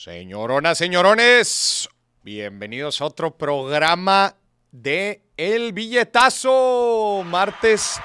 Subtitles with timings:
[0.00, 1.88] Señoronas, señorones,
[2.22, 4.36] bienvenidos a otro programa
[4.70, 7.98] de El Billetazo, martes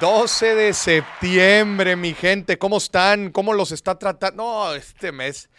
[0.00, 3.30] 12 de septiembre, mi gente, ¿cómo están?
[3.30, 4.42] ¿Cómo los está tratando?
[4.42, 5.50] No, este mes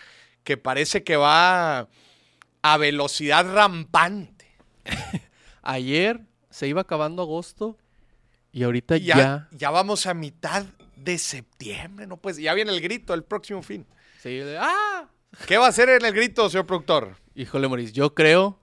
[0.44, 1.88] que parece que va
[2.64, 4.48] a velocidad rampante.
[5.62, 7.78] Ayer se iba acabando agosto
[8.52, 9.48] y ahorita Ya, ya.
[9.52, 10.66] ya vamos a mitad
[10.96, 13.86] de septiembre, no pues, ya viene el grito el próximo fin.
[14.20, 15.10] Sí, de- ¡Ah!
[15.48, 17.16] ¿Qué va a hacer en el grito, señor productor?
[17.36, 18.60] Híjole, Moris, yo creo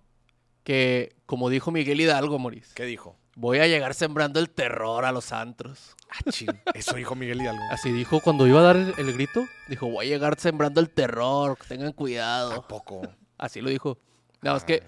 [0.65, 3.17] que, como dijo Miguel Hidalgo, Moris, ¿Qué dijo?
[3.37, 5.97] voy a llegar sembrando el terror a los antros.
[6.11, 7.63] Ah, ching, Eso dijo Miguel Hidalgo.
[7.71, 10.91] Así dijo cuando iba a dar el, el grito, dijo, voy a llegar sembrando el
[10.91, 12.67] terror, que tengan ¿A cuidado.
[12.69, 13.03] poco?
[13.39, 13.99] Así lo dijo.
[14.43, 14.83] Nada más que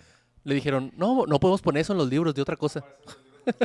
[0.45, 2.85] le dijeron, no, no podemos poner eso en los libros de otra cosa.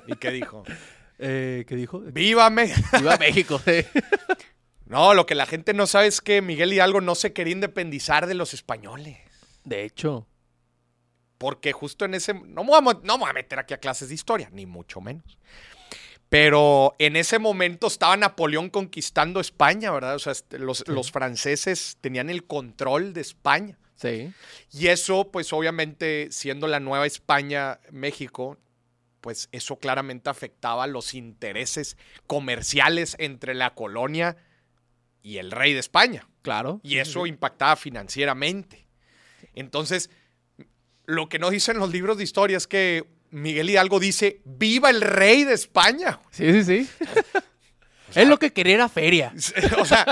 [0.08, 0.64] ¿Y qué dijo?
[1.20, 2.00] Eh, ¿Qué dijo?
[2.02, 2.72] ¡Vívame!
[3.00, 3.60] Viva México.
[3.66, 3.84] sí.
[4.90, 8.26] No, lo que la gente no sabe es que Miguel Hidalgo no se quería independizar
[8.28, 9.18] de los españoles.
[9.64, 10.28] De hecho,
[11.38, 12.34] Porque justo en ese...
[12.34, 14.50] No me, voy a, mo- no me voy a meter aquí a clases de historia,
[14.52, 15.38] ni mucho menos.
[16.30, 20.16] Pero en ese momento estaba Napoleón conquistando España, ¿verdad?
[20.16, 23.78] O sea, este, los franceses tenían el control de España.
[23.96, 24.34] sí.
[24.72, 28.58] Y eso, pues obviamente, siendo la nueva España, México,
[29.22, 34.38] pues eso claramente afectaba los intereses comerciales entre la colonia
[35.28, 36.26] y el rey de España.
[36.42, 36.80] Claro.
[36.84, 38.88] Y eso impactaba financieramente.
[39.54, 40.10] Entonces,
[41.06, 45.02] lo que no dicen los libros de historia es que Miguel Hidalgo dice, viva el
[45.02, 46.20] rey de España.
[46.32, 46.90] Sí, sí, sí.
[48.16, 49.34] es lo que quería era feria.
[49.80, 50.06] o sea,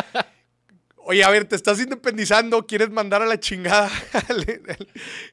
[0.97, 3.89] oye, a ver, te estás independizando, quieres mandar a la chingada
[4.27, 4.87] al- al-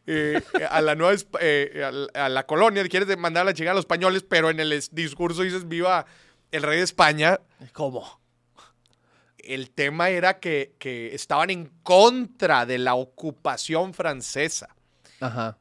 [0.06, 3.82] eh, a la nueva, eh, a la- colonia, quieres mandar a la chingada a los
[3.82, 6.06] españoles, pero en el discurso dices, viva
[6.52, 7.40] el rey de España.
[7.72, 8.21] ¿Cómo?
[9.42, 14.74] El tema era que, que estaban en contra de la ocupación francesa
[15.20, 15.58] Ajá.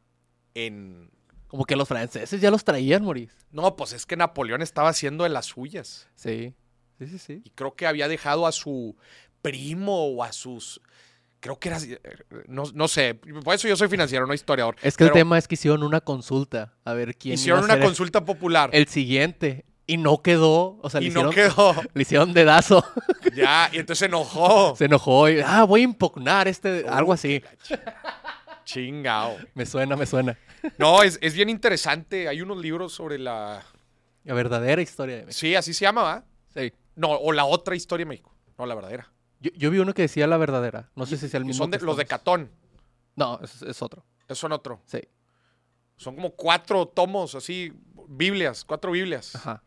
[0.54, 1.10] en...
[1.48, 3.32] Como que los franceses ya los traían, Moris.
[3.52, 6.08] No, pues es que Napoleón estaba haciendo de las suyas.
[6.16, 6.54] Sí.
[6.98, 7.42] Sí, sí, sí.
[7.44, 8.96] Y creo que había dejado a su
[9.42, 10.80] primo o a sus...
[11.42, 11.80] Creo que era...
[12.48, 14.76] No, no sé, por eso yo soy financiero, no historiador.
[14.84, 17.66] Es que el tema es que hicieron una consulta a ver quién Hicieron iba a
[17.66, 21.30] una ser el- consulta popular el siguiente y no quedó, o sea, le y no
[21.30, 21.76] hicieron, quedó.
[21.94, 22.86] le hicieron dedazo.
[23.34, 24.76] Ya, y entonces se enojó.
[24.76, 27.42] Se enojó y, ah, voy a impugnar este, algo así.
[28.66, 29.38] Chingao.
[29.54, 30.38] Me suena, me suena.
[30.78, 32.28] No, es, es bien interesante.
[32.28, 33.64] Hay unos libros sobre la...
[34.26, 35.40] La verdadera historia de México.
[35.40, 36.26] Sí, así se llama, ¿va?
[36.54, 36.74] Sí.
[36.96, 38.36] No, o la otra historia de México.
[38.58, 39.10] No, la verdadera.
[39.40, 40.90] Yo, yo vi uno que decía la verdadera.
[40.96, 41.64] No sé si sea el mismo.
[41.64, 42.52] son de, los de Catón.
[43.16, 44.04] No, es, es otro.
[44.30, 44.82] Son otro.
[44.88, 45.00] Sí.
[45.96, 47.72] Son como cuatro tomos, así,
[48.10, 49.36] Biblias, cuatro Biblias.
[49.36, 49.64] Ajá.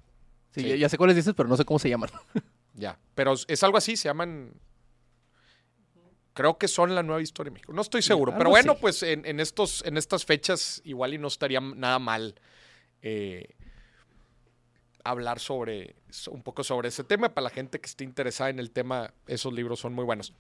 [0.55, 0.69] Sí, Sí.
[0.69, 2.11] Ya, ya sé cuáles dices, pero no sé cómo se llaman.
[2.77, 2.99] Ya.
[3.15, 4.53] Pero es- algo así, se llaman.
[6.33, 7.73] Creo que son la nueva historia de México.
[7.73, 8.35] No estoy seguro.
[8.37, 8.81] Pero bueno, así.
[8.81, 12.35] pues en, en estos, en estas fechas igual y no estaría nada mal
[13.03, 13.55] eh,
[15.05, 17.33] hablar sobre so- un poco sobre ese tema.
[17.33, 20.33] Para la gente que esté interesada en el tema, esos libros son muy buenos.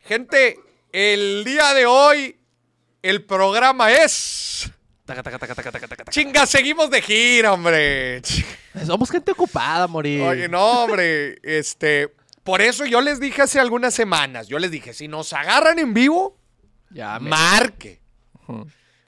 [0.00, 0.58] Gente,
[0.90, 2.36] el día de hoy,
[3.02, 4.72] el programa es.
[5.04, 5.22] Taca.
[6.10, 8.22] Chinga, seguimos de gira, hombre.
[8.86, 10.22] Somos gente ocupada, morir.
[10.22, 14.92] Oye, no, hombre, este, por eso yo les dije hace algunas semanas, yo les dije,
[14.94, 16.38] si nos agarran en vivo,
[16.90, 18.00] Ya, marque,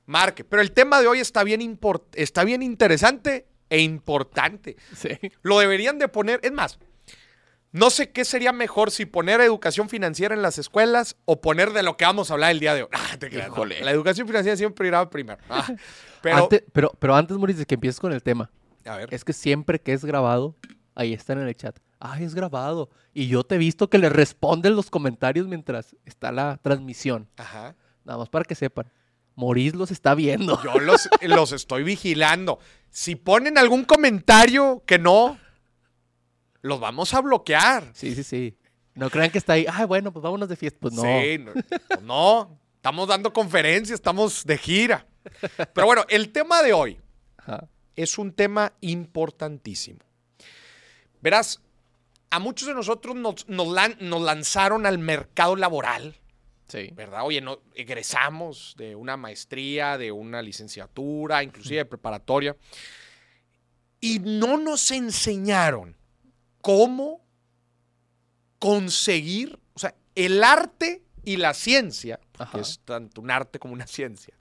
[0.05, 0.45] marque.
[0.45, 4.77] Pero el tema de hoy está bien, import- está bien interesante e importante.
[4.95, 5.09] Sí.
[5.43, 6.79] Lo deberían de poner, es más,
[7.77, 11.83] no sé qué sería mejor si poner educación financiera en las escuelas o poner de
[11.83, 12.89] lo que vamos a hablar el día de hoy.
[12.93, 13.55] Ah, te creas, no.
[13.55, 13.81] Híjole.
[13.85, 15.39] La educación financiera siempre irá primero.
[15.51, 15.67] Ah,
[16.23, 18.51] pero, Antes- pero, pero antes, de que empieces con el tema,
[18.85, 20.57] a ver, es que siempre que es grabado,
[20.95, 21.79] ahí están en el chat.
[22.01, 22.91] Ah, es grabado.
[23.15, 27.29] Y yo te he visto que le responden los comentarios mientras está la transmisión.
[27.37, 27.75] ajá.
[28.05, 28.91] Nada más para que sepan.
[29.35, 30.63] Moris los está viendo.
[30.63, 32.59] Yo los, los estoy vigilando.
[32.91, 35.39] Si ponen algún comentario que no,
[36.67, 37.91] los vamos a bloquear.
[37.95, 38.57] Sí, sí, sí.
[38.95, 39.67] No crean que está ahí.
[39.69, 40.79] Ah, bueno, pues vámonos de fiesta.
[40.81, 41.03] Pues no.
[41.03, 42.59] Sí, no, pues no.
[42.77, 45.07] Estamos dando conferencias, estamos de gira.
[45.75, 47.01] Pero bueno, el tema de hoy
[47.37, 47.67] Ajá.
[47.97, 49.99] es un tema importantísimo.
[51.21, 51.61] Verás,
[52.31, 56.15] a muchos de nosotros nos, nos lan- nos lanzaron al mercado laboral,
[56.69, 56.91] Sí.
[56.95, 57.23] ¿verdad?
[57.25, 62.57] Oye, no, egresamos de una maestría, de una licenciatura, inclusive de preparatoria,
[64.01, 65.97] y no nos enseñaron
[66.67, 67.25] cómo
[68.59, 72.19] conseguir, o sea, el arte y la ciencia,
[72.51, 74.35] que es tanto un arte como una ciencia,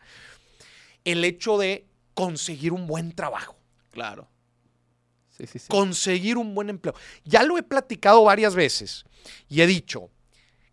[1.03, 1.85] el hecho de
[2.15, 3.55] conseguir un buen trabajo,
[3.91, 4.27] Claro.
[5.29, 5.67] Sí, sí, sí.
[5.67, 6.95] conseguir un buen empleo.
[7.25, 9.05] Ya lo he platicado varias veces
[9.47, 10.09] y he dicho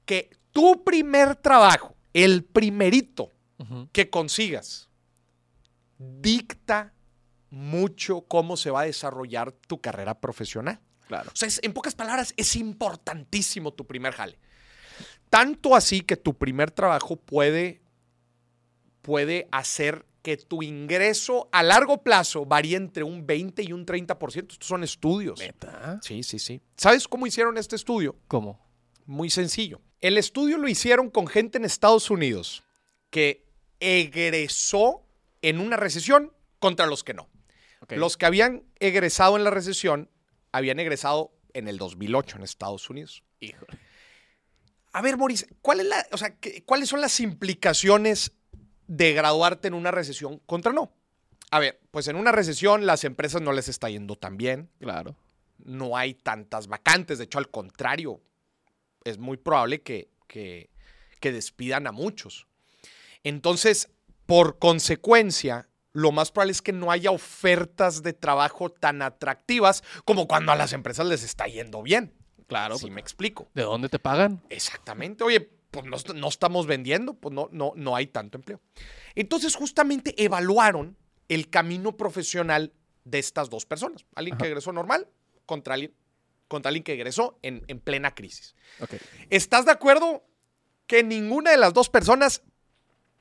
[0.06, 3.30] que tu primer trabajo, el primerito
[3.92, 4.88] que consigas
[5.98, 6.94] dicta
[7.50, 10.80] mucho cómo se va a desarrollar tu carrera profesional.
[11.12, 11.30] Claro.
[11.32, 14.38] O sea, es- en pocas palabras, es importantísimo tu primer jale.
[15.28, 17.82] Tanto así que tu primer trabajo puede,
[19.02, 24.52] puede hacer que tu ingreso a largo plazo varíe entre un 20 y un 30%.
[24.54, 25.40] Estos son estudios.
[25.40, 25.98] ¿Neta?
[26.02, 26.60] Sí, sí, sí.
[26.76, 28.16] ¿Sabes cómo hicieron este estudio?
[28.28, 28.60] ¿Cómo?
[29.06, 29.80] Muy sencillo.
[30.00, 32.62] El estudio lo hicieron con gente en Estados Unidos
[33.10, 33.44] que
[33.80, 35.02] egresó
[35.42, 37.28] en una recesión contra los que no.
[37.90, 40.08] Los que habían egresado en la recesión
[40.52, 43.22] habían egresado en el 2008 en Estados Unidos.
[43.40, 43.78] Híjole.
[44.92, 48.32] A ver, Maurice, ¿cuál es la, o sea, ¿cuáles son las implicaciones
[48.86, 50.92] de graduarte en una recesión contra no?
[51.50, 55.16] A ver, pues en una recesión las empresas no les está yendo tan bien, Claro.
[55.58, 58.20] no hay tantas vacantes, de hecho al contrario,
[59.04, 60.70] es muy probable que, que,
[61.20, 62.46] que despidan a muchos.
[63.24, 63.88] Entonces,
[64.26, 70.26] por consecuencia, lo más probable es que no haya ofertas de trabajo tan atractivas como
[70.26, 72.14] cuando a las empresas les está yendo bien.
[72.46, 72.76] Claro.
[72.76, 73.48] Si pues, me explico.
[73.54, 74.42] ¿De dónde te pagan?
[74.50, 75.24] Exactamente.
[75.24, 78.60] Oye, pues no, no estamos vendiendo, pues no, no, no hay tanto empleo.
[79.14, 80.96] Entonces, justamente evaluaron
[81.28, 82.72] el camino profesional
[83.04, 84.04] de estas dos personas.
[84.14, 85.08] Alguien que egresó normal
[85.46, 85.94] contra alguien,
[86.48, 88.54] contra alguien que egresó en, en plena crisis.
[88.80, 88.94] Ok.
[89.30, 90.24] ¿Estás de acuerdo
[90.86, 92.42] que ninguna de las dos personas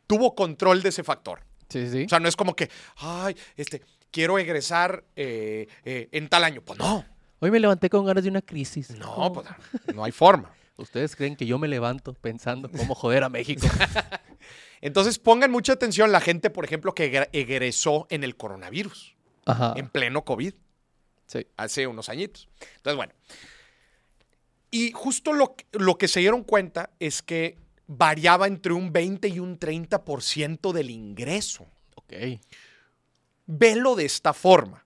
[0.07, 1.45] tuvo control de ese factor?
[1.71, 2.03] Sí, sí.
[2.05, 3.81] O sea, no es como que, ay, este,
[4.11, 6.61] quiero egresar eh, eh, en tal año.
[6.61, 7.05] Pues no,
[7.39, 8.91] Hoy me levanté con ganas de una crisis.
[8.91, 9.47] no, pues
[9.95, 10.53] no hay forma.
[10.77, 13.67] ¿Ustedes creen que yo me levanto pensando cómo joder a México?
[14.81, 19.15] Entonces pongan mucha atención la gente, por ejemplo, que egre- egresó en el coronavirus,
[19.45, 19.73] Ajá.
[19.77, 20.53] en pleno COVID,
[21.27, 21.45] Sí.
[21.55, 22.49] hace unos añitos.
[22.77, 23.13] Entonces, bueno.
[24.71, 27.57] Y justo lo, lo que se dieron cuenta es que
[27.93, 31.67] variaba entre un 20 y un 30% del ingreso.
[31.95, 32.13] Ok.
[33.45, 34.85] Velo de esta forma.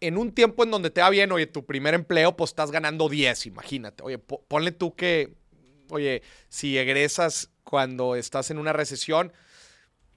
[0.00, 3.08] En un tiempo en donde te va bien, oye, tu primer empleo, pues estás ganando
[3.10, 4.02] 10, imagínate.
[4.02, 5.34] Oye, po- ponle tú que,
[5.90, 9.30] oye, si egresas cuando estás en una recesión,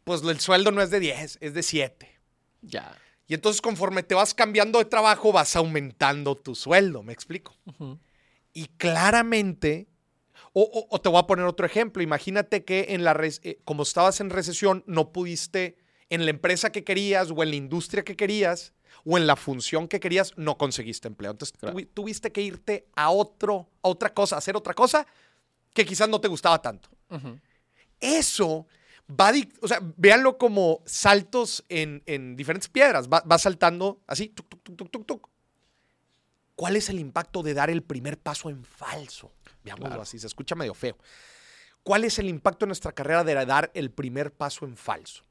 [0.05, 2.17] pues el sueldo no es de 10, es de 7.
[2.61, 2.97] Ya.
[3.27, 7.53] Y entonces conforme te vas cambiando de trabajo, vas aumentando tu sueldo, ¿me explico?
[8.53, 9.87] Y claramente,
[10.53, 13.59] o, o- o te voy a poner otro ejemplo, imagínate que en la res- eh,
[13.65, 15.77] como estabas en recesión, no pudiste
[16.09, 18.73] en la empresa que querías o en la industria que querías
[19.05, 21.31] o en la función que querías, no conseguiste empleo.
[21.31, 21.77] Entonces Claro.
[21.93, 25.07] tuviste que irte a otro, a otra cosa, a hacer otra cosa
[25.73, 26.89] que quizás no te gustaba tanto.
[27.09, 27.39] Ujú.
[27.99, 28.67] Eso
[29.09, 33.09] va, o sea, véanlo como saltos en, en diferentes piedras.
[33.09, 35.29] Va, va saltando así, tuc, tuc, tuc, tuc, tuc.
[36.55, 39.31] ¿Cuál es el impacto de dar el primer paso en falso?
[39.63, 40.01] Veámoslo Claro.
[40.01, 40.97] así, se escucha medio feo.
[41.83, 45.23] ¿Cuál es el impacto en nuestra carrera de dar el primer paso en falso?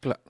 [0.00, 0.20] Claro.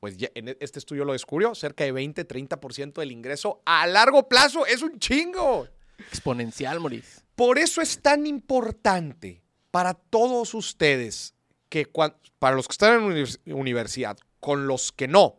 [0.00, 4.66] Pues ya en este estudio lo descubrió, cerca de 20-30% del ingreso a largo plazo
[4.66, 5.68] es un chingo.
[5.98, 7.22] Exponencial, Maurice.
[7.34, 11.34] Por eso es tan importante para todos ustedes
[11.70, 11.90] que
[12.38, 15.36] para los que están en univers- universidad, con los que no,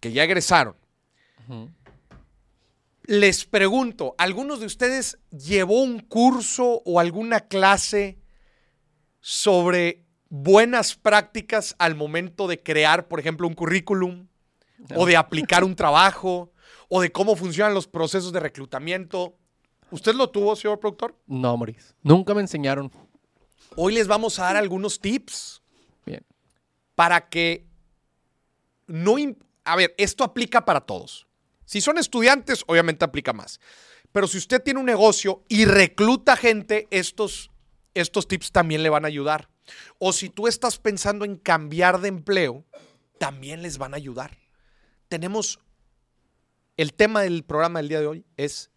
[0.00, 0.76] que ya egresaron,
[1.48, 1.70] Ujú.
[3.10, 8.20] Les pregunto, ¿algunos de ustedes llevó un curso o alguna clase
[9.18, 14.28] sobre buenas prácticas al momento de crear, por ejemplo, un currículum
[14.94, 16.52] o de aplicar un trabajo
[16.88, 19.36] o de cómo funcionan los procesos de reclutamiento?
[19.90, 21.18] ¿Usted lo tuvo, señor productor?
[21.26, 21.94] No, Maurice.
[22.04, 22.92] Nunca me enseñaron.
[23.74, 25.62] Hoy les vamos a dar algunos tips
[26.06, 26.24] Bien.
[26.94, 27.66] para que
[28.86, 29.16] no...
[29.64, 31.26] A ver, esto aplica para todos.
[31.70, 33.60] Si son estudiantes, obviamente aplica más.
[34.10, 37.52] Pero si usted tiene un negocio y recluta gente, estos,
[37.94, 39.48] estos tips también le van a ayudar.
[40.00, 42.64] O si tú estás pensando en cambiar de empleo,
[43.20, 44.36] también les van a ayudar.
[45.06, 45.60] Tenemos...
[46.76, 48.72] El tema del programa del día de hoy es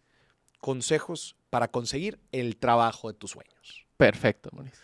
[0.60, 3.88] consejos para conseguir el trabajo de tus sueños.
[3.96, 4.78] Perfecto, Maurice.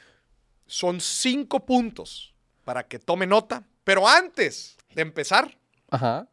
[0.67, 3.69] Son cinco puntos para que tome nota.
[3.85, 5.57] Pero antes de empezar,
[5.91, 6.29] Ajá.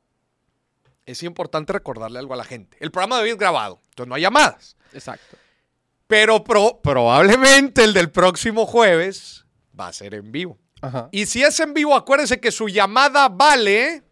[1.08, 2.78] Es importante recordarle algo a la gente.
[2.80, 4.78] El programa de hoy es grabado, entonces no hay llamadas.
[4.94, 5.38] Exacto.
[6.06, 9.46] Pero pro- probablemente el del próximo jueves
[9.78, 10.60] va a ser en vivo.
[10.82, 11.10] Ajá.
[11.12, 14.04] Y si es en vivo, acuérdense que su llamada vale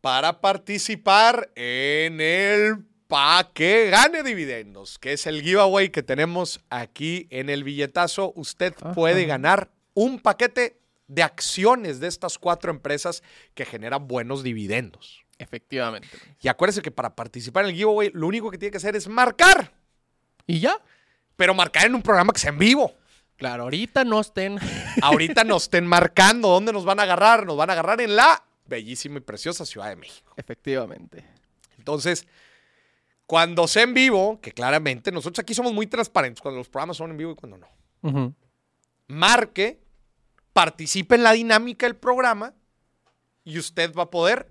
[0.00, 7.26] para participar en el Pa que gane dividendos, que es el giveaway que tenemos aquí
[7.30, 8.32] en el billetazo.
[8.34, 8.94] Usted Ajá.
[8.94, 13.22] puede ganar un paquete de acciones de estas cuatro empresas
[13.54, 15.24] que generan buenos dividendos.
[15.38, 16.08] Efectivamente.
[16.40, 19.08] Y acuérdese que para participar en el giveaway, lo único que tiene que hacer es
[19.08, 19.72] marcar
[20.46, 20.80] ¿Y ya?
[21.36, 22.94] pero marcar en un programa que sea en vivo.
[23.36, 24.58] Claro, ahorita no estén.
[25.02, 27.44] Ahorita nos estén marcando dónde nos van a agarrar.
[27.44, 30.32] Nos van a agarrar en la bellísima y preciosa Ciudad de México.
[30.36, 31.24] Efectivamente.
[31.76, 32.26] Entonces,
[33.26, 37.10] cuando sea en vivo, que claramente nosotros aquí somos muy transparentes cuando los programas son
[37.10, 37.68] en vivo y cuando no.
[38.02, 38.34] Ujú.
[39.08, 39.80] Marque,
[40.54, 42.54] participe en la dinámica del programa
[43.44, 44.50] y usted va a poder,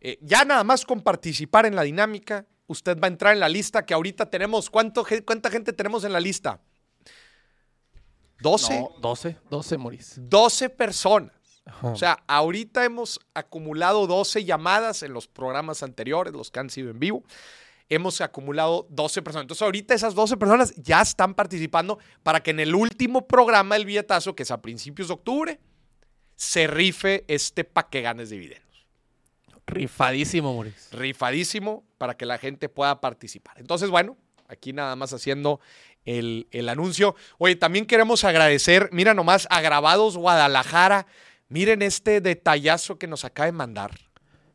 [0.00, 3.48] eh, ya nada más con participar en la dinámica, usted va a entrar en la
[3.48, 4.70] lista que ahorita tenemos.
[4.70, 6.60] ¿Cuánto, ¿Cuánta gente tenemos en la lista?
[8.40, 8.80] 12.
[8.80, 10.14] No, 12, 12, Moris.
[10.18, 11.32] 12 personas.
[11.64, 11.88] Ajá.
[11.88, 16.90] O sea, ahorita hemos acumulado 12 llamadas en los programas anteriores, los que han sido
[16.90, 17.24] en vivo.
[17.94, 19.44] Hemos acumulado 12 personas.
[19.44, 23.84] Entonces, ahorita esas 12 personas ya están participando para que en el último programa del
[23.84, 25.60] billetazo, que es a principios de octubre,
[26.36, 28.86] se rife este pa' que ganes dividendos.
[29.66, 30.88] Rifadísimo, Moris.
[30.92, 33.58] Rifadísimo para que la gente pueda participar.
[33.58, 34.16] Entonces, bueno,
[34.48, 35.60] aquí nada más haciendo
[36.04, 37.14] el, el anuncio.
[37.38, 41.06] Oye, también queremos agradecer, mira nomás, a Grabados Guadalajara.
[41.48, 44.11] Miren este detallazo que nos acaba de mandar.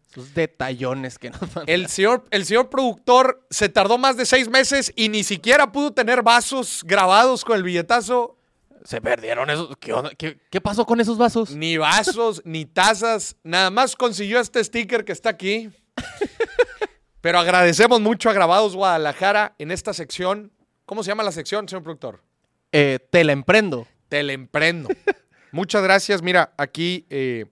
[0.10, 1.66] Esos detallones que nos mandan.
[1.68, 5.92] El señor, el señor productor se tardó más de seis meses y ni siquiera pudo
[5.92, 8.38] tener vasos grabados con el billetazo.
[8.86, 9.76] Se perdieron esos.
[9.78, 9.94] ¿Qué?
[10.18, 11.52] ¿Qué- qué pasó con esos vasos?
[11.56, 13.36] Ni vasos, ni tazas.
[13.44, 15.70] Nada más consiguió este sticker que está aquí.
[17.22, 20.52] Pero agradecemos mucho a Grabados Guadalajara en esta sección.
[20.86, 22.24] ¿Cómo se llama la sección, señor productor?
[22.72, 23.88] Eh, te la emprendo.
[24.08, 24.88] Teleemprendo.
[25.52, 26.22] Muchas gracias.
[26.22, 27.46] Mira, aquí eh,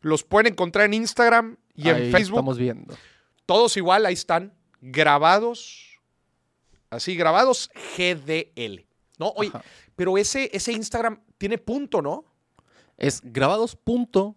[0.00, 2.38] los pueden encontrar en Instagram y Ahí en Facebook.
[2.38, 2.94] Estamos viendo.
[3.46, 4.54] Todos igual, ahí están.
[4.80, 5.98] Grabados.
[6.90, 8.86] Así, grabados GDL.
[9.18, 9.62] No, oye, Ajá.
[9.96, 12.24] pero ese, ese Instagram tiene punto, ¿no?
[12.96, 14.34] Es grabados.gdl.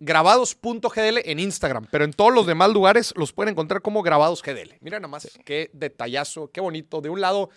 [0.00, 4.76] Grabados.gdl en Instagram, pero en todos los demás lugares los pueden encontrar como grabados GDL.
[4.80, 7.00] Mira nada más, qué detallazo, qué bonito.
[7.00, 7.50] De un lado,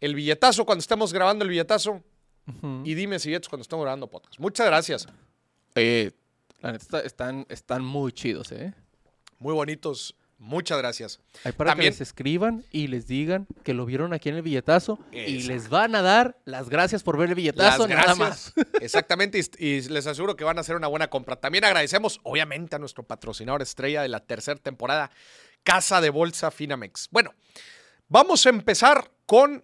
[0.00, 2.02] el billetazo cuando estemos grabando el billetazo
[2.84, 4.38] y dime si cuando estemos grabando podcast.
[4.38, 5.06] Muchas gracias.
[5.74, 6.12] Eh,
[6.60, 8.74] la neta, está- están, están muy chidos, ¿eh?
[9.38, 10.14] Muy bonitos.
[10.38, 11.20] Muchas gracias.
[11.44, 14.42] Hay para También- que les escriban y les digan que lo vieron aquí en el
[14.42, 18.18] billetazo y les van a dar las gracias por ver el billetazo, Las nada gracias.
[18.56, 18.66] más.
[18.82, 21.36] Exactamente, y, y les aseguro que van a hacer una buena compra.
[21.36, 25.12] También agradecemos, obviamente, a nuestro patrocinador estrella de la tercera temporada,
[25.62, 27.08] Casa de Bolsa Finamex.
[27.12, 27.32] Bueno,
[28.08, 29.62] vamos a empezar con.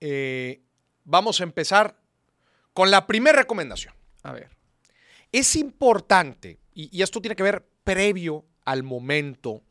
[0.00, 0.60] eh,
[1.04, 1.96] vamos a empezar
[2.74, 3.94] con la primera recomendación.
[4.22, 4.50] A ver.
[5.32, 9.62] Es importante, y, y esto tiene que ver previo al momento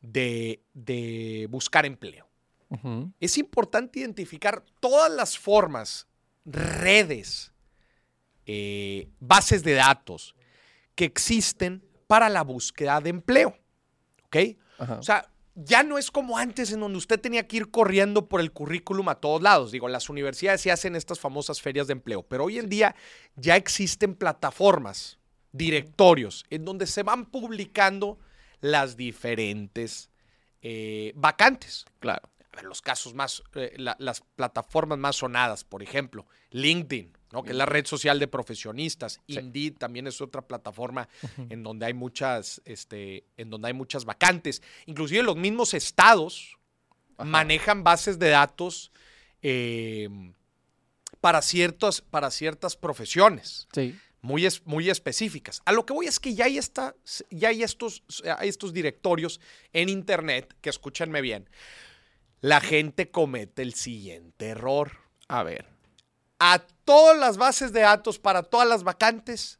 [0.00, 2.26] de, de buscar empleo.
[3.20, 6.08] Es importante identificar todas las formas,
[6.44, 7.52] redes,
[8.44, 10.34] eh, bases de datos
[10.96, 13.56] que existen para la búsqueda de empleo.
[14.24, 14.36] ¿Ok?
[14.78, 14.98] Ajá.
[14.98, 18.40] O sea, ya no es como antes en donde usted tenía que ir corriendo por
[18.40, 19.72] el currículum a todos lados.
[19.72, 22.94] Digo, las universidades sí hacen estas famosas ferias de empleo, pero hoy en día
[23.36, 25.18] ya existen plataformas,
[25.52, 28.18] directorios, en donde se van publicando
[28.60, 30.10] las diferentes
[30.62, 31.84] eh, vacantes.
[32.00, 32.28] claro.
[32.52, 37.42] A ver, los casos más, eh, la- las plataformas más sonadas, por ejemplo, LinkedIn, ¿no?
[37.42, 39.20] que es la red social de profesionistas.
[39.26, 41.08] Indeed también es otra plataforma
[41.50, 44.62] en donde hay muchas, este, en donde hay muchas vacantes.
[44.86, 46.56] Inclusive los mismos estados
[47.18, 47.28] Ajá.
[47.28, 48.92] manejan bases de datos
[49.42, 50.08] eh,
[51.20, 53.94] para, ciertas, para ciertas profesiones Sí.
[54.22, 55.62] muy, es- muy específicas.
[55.64, 56.94] A lo que voy es que ya hay, esta,
[57.30, 58.02] ya hay estos,
[58.38, 59.40] hay estos directorios
[59.72, 61.48] en Internet, que escúchenme bien,
[62.40, 64.92] la gente comete el siguiente error.
[65.28, 65.66] A ver.
[66.38, 69.58] A todas las bases de datos para todas las vacantes,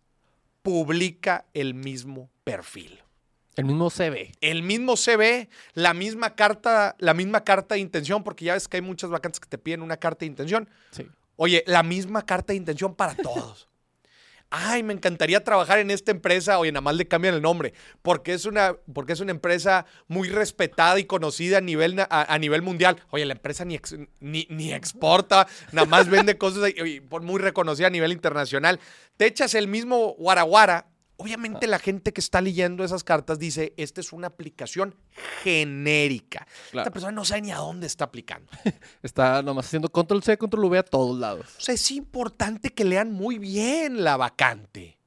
[0.62, 3.00] publica el mismo perfil.
[3.56, 4.32] El mismo CV.
[4.40, 8.76] El mismo CV, la misma carta, la misma carta de intención, porque ya ves que
[8.76, 10.68] hay muchas vacantes que te piden una carta de intención.
[10.90, 11.08] Sí.
[11.36, 13.68] Oye, la misma carta de intención para todos.
[14.50, 16.58] Ay, me encantaría trabajar en esta empresa.
[16.58, 17.74] Oye, nada más le cambian el nombre.
[18.02, 22.62] Porque es una, porque es una empresa muy respetada y conocida a nivel, a, nivel
[22.62, 22.96] mundial.
[23.10, 23.78] Oye, la empresa ni,
[24.20, 26.72] ni, exporta, nada más vende cosas
[27.22, 28.78] muy reconocida a nivel internacional.
[29.16, 30.86] Te echas el mismo guaraguara.
[31.18, 34.94] Obviamente la gente que está leyendo esas cartas dice, esta es una aplicación
[35.42, 36.46] genérica.
[36.70, 36.82] Claro.
[36.82, 38.52] Esta persona no sabe ni a dónde está aplicando.
[39.02, 41.46] Está nomás haciendo control C, control V a todos lados.
[41.56, 44.98] O sea, es importante que lean muy bien la vacante.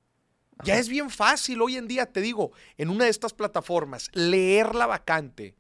[0.63, 4.75] Ya es bien fácil hoy en día, te digo, en una de estas plataformas, leer
[4.75, 5.55] la vacante.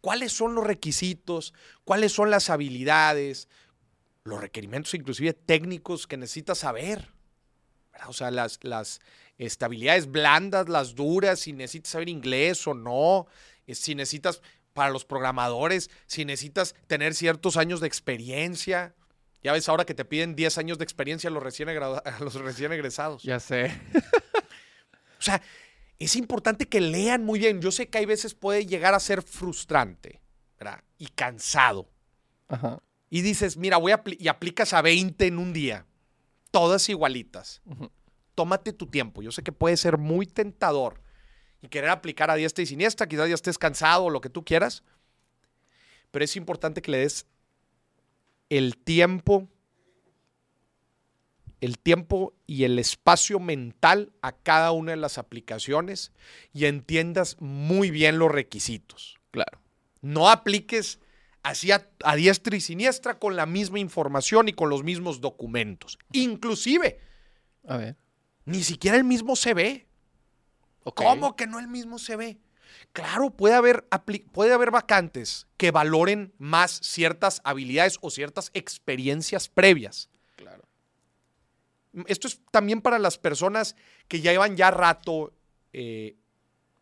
[0.00, 1.54] ¿Cuáles son los requisitos?
[1.84, 3.48] ¿Cuáles son las habilidades?
[4.24, 7.10] Los requerimientos inclusive técnicos que necesitas saber.
[7.92, 8.08] ¿verdad?
[8.08, 9.00] O sea, las, las
[9.40, 13.26] este, habilidades blandas, las duras, si necesitas saber inglés o no,
[13.66, 14.42] eh, si necesitas,
[14.74, 18.94] para los programadores, si necesitas tener ciertos años de experiencia.
[19.42, 22.20] Ya ves ahora que te piden 10 años de experiencia a los recién, egradu- a
[22.22, 23.22] los recién egresados.
[23.22, 23.72] Ya sé.
[25.18, 25.40] O sea,
[25.98, 27.60] es importante que lean muy bien.
[27.62, 30.20] Yo sé que hay veces puede llegar a ser frustrante
[30.58, 30.82] ¿verdad?
[30.98, 31.88] y cansado.
[32.48, 32.82] Ajá.
[33.08, 35.86] Y dices, mira, voy a y aplicas a 20 en un día,
[36.50, 37.60] todas igualitas.
[38.40, 39.20] Tómate tu tiempo.
[39.20, 41.02] Yo sé que puede ser muy tentador
[41.60, 44.46] y querer aplicar a diestra y siniestra, quizás ya estés cansado o lo que tú
[44.46, 44.82] quieras,
[46.10, 47.26] pero es importante que le des
[48.48, 49.46] el tiempo,
[51.60, 56.10] el tiempo y el espacio mental a cada una de las aplicaciones
[56.54, 59.18] y entiendas muy bien los requisitos.
[59.32, 59.60] Claro.
[60.00, 60.98] No apliques
[61.42, 65.98] así a, a diestra y siniestra con la misma información y con los mismos documentos.
[66.12, 67.00] Inclusive,
[67.66, 67.96] A ver.
[68.44, 69.86] Ni siquiera el mismo CV.
[70.84, 71.02] Ok.
[71.02, 72.40] ¿Cómo que no el mismo CV?
[72.92, 73.86] Claro, puede haber,
[74.32, 80.08] puede haber vacantes que valoren más ciertas habilidades o ciertas experiencias previas.
[80.36, 80.64] Claro.
[82.06, 83.76] Esto es también para las personas
[84.08, 85.32] que ya llevan ya rato
[85.72, 86.16] eh,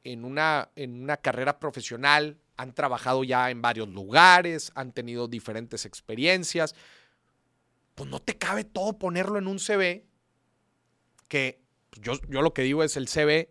[0.05, 5.85] en, una, en una carrera profesional, han trabajado ya en varios lugares, han tenido diferentes
[5.85, 6.75] experiencias.
[7.95, 10.08] Pues no te cabe todo ponerlo en un CV,
[11.29, 13.51] que pues, yo, yo lo que digo es el CV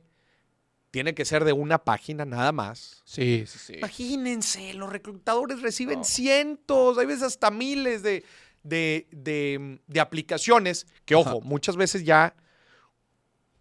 [0.91, 3.01] tiene que ser de una página nada más.
[3.05, 3.74] Sí, sí, sí.
[3.77, 6.03] Imagínense, los reclutadores reciben No.
[6.05, 8.24] cientos, hay veces hasta miles de,
[8.63, 11.39] de- de- de aplicaciones que, ojo, Ajá.
[11.43, 12.36] muchas veces ya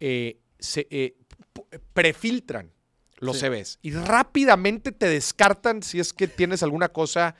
[0.00, 1.16] eh, se eh,
[1.92, 2.72] prefiltran
[3.18, 3.46] los Sí.
[3.46, 7.34] CVs y rápidamente te descartan si es que tienes alguna cosa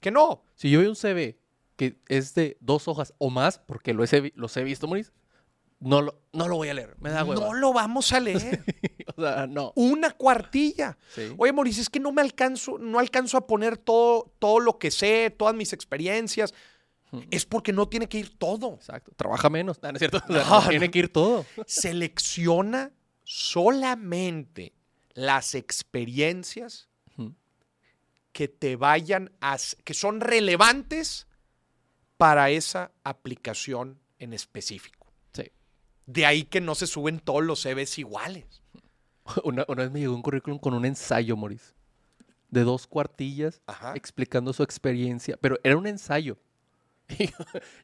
[0.00, 0.44] que no.
[0.54, 1.36] Si yo veo un CV
[1.76, 5.10] que es de dos hojas o más, porque lo he, los he visto, Maurice,
[5.80, 6.96] no lo, no lo voy a leer.
[6.98, 7.44] Me da hueva.
[7.44, 8.64] No lo vamos a leer.
[9.16, 9.72] o sea, no.
[9.76, 10.96] Una cuartilla.
[11.14, 11.32] Sí.
[11.36, 14.90] Oye, Mauricio, es que no me alcanzo, no alcanzo a poner todo, todo lo que
[14.90, 16.54] sé, todas mis experiencias.
[17.30, 18.74] Es porque no tiene que ir todo.
[18.74, 19.12] Exacto.
[19.16, 19.80] Trabaja menos.
[19.82, 20.20] No, no es cierto.
[20.28, 21.46] O sea, No, no tiene que ir todo.
[21.66, 24.74] Selecciona solamente
[25.14, 26.88] las experiencias
[28.32, 31.26] que te vayan a, que son relevantes
[32.18, 35.05] para esa aplicación en específico.
[36.06, 38.62] De ahí que no se suben todos los CVs iguales.
[39.44, 41.74] Una, una vez me llegó un currículum con un ensayo, Maurice.
[42.48, 43.92] De dos cuartillas Ajá.
[43.96, 45.36] explicando su experiencia.
[45.40, 46.38] Pero era un ensayo.
[47.18, 47.26] Y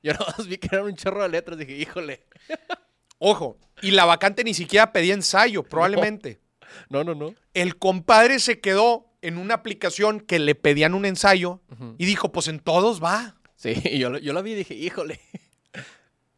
[0.03, 1.59] yo, nada más vi que era un chorro de letras.
[1.59, 2.25] Dije, híjole.
[3.19, 6.41] Ojo, y la vacante ni siquiera pedía ensayo, probablemente.
[6.89, 7.35] No, no, no.
[7.55, 11.95] El compadre se quedó en una aplicación que le pedían un ensayo Ujú.
[11.99, 13.37] y dijo, pues en todos va.
[13.55, 15.21] Sí, y yo, lo- yo la vi y dije, híjole.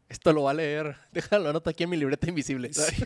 [0.09, 0.97] Esto lo va a leer.
[1.11, 2.73] Déjalo, anota aquí en mi libreta invisible.
[2.73, 3.03] Sí.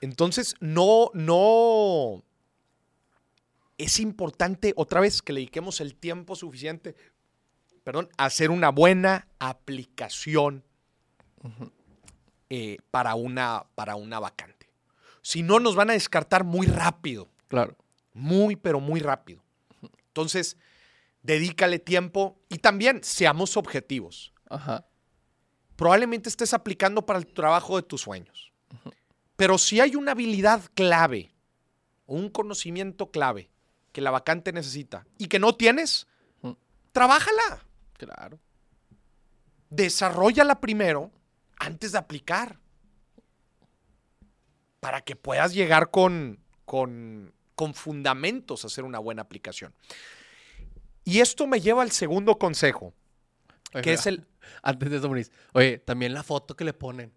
[0.00, 2.24] Entonces, no, no.
[3.78, 6.94] Es importante, otra vez, que le dediquemos el tiempo suficiente,
[7.84, 10.64] perdón, a hacer una buena aplicación
[12.50, 14.68] eh, para, una, para una vacante.
[15.22, 17.28] Si no, nos van a descartar muy rápido.
[17.48, 17.76] Claro.
[18.12, 19.42] Muy, pero muy rápido.
[20.08, 20.56] Entonces,
[21.22, 24.32] dedícale tiempo y también seamos objetivos.
[24.50, 24.84] Ajá.
[25.82, 28.52] Probablemente estés aplicando para el trabajo de tus sueños.
[29.34, 31.34] Pero si hay una habilidad clave
[32.06, 33.50] o un conocimiento clave
[33.90, 36.06] que la vacante necesita y que no tienes,
[36.40, 36.56] Ujú.
[36.92, 37.66] trabájala.
[37.94, 38.38] Claro.
[39.70, 41.10] Desarrollala primero
[41.58, 42.60] antes de aplicar.
[44.78, 49.74] Para que puedas llegar con, con, con fundamentos a hacer una buena aplicación.
[51.02, 52.94] Y esto me lleva al segundo consejo,
[53.82, 54.28] que es el...
[54.62, 55.30] Antes de eso, Maurice.
[55.52, 57.12] Oye, también la foto que le ponen.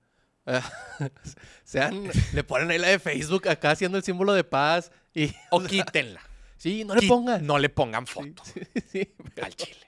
[1.64, 4.92] Sean, le ponen ahí la de Facebook acá haciendo el símbolo de paz.
[5.14, 6.22] Y, O quítenla.
[6.58, 7.46] sí, no le pongan.
[7.46, 8.62] No le pongan foto Sí,
[8.92, 9.80] sí, pero al chile.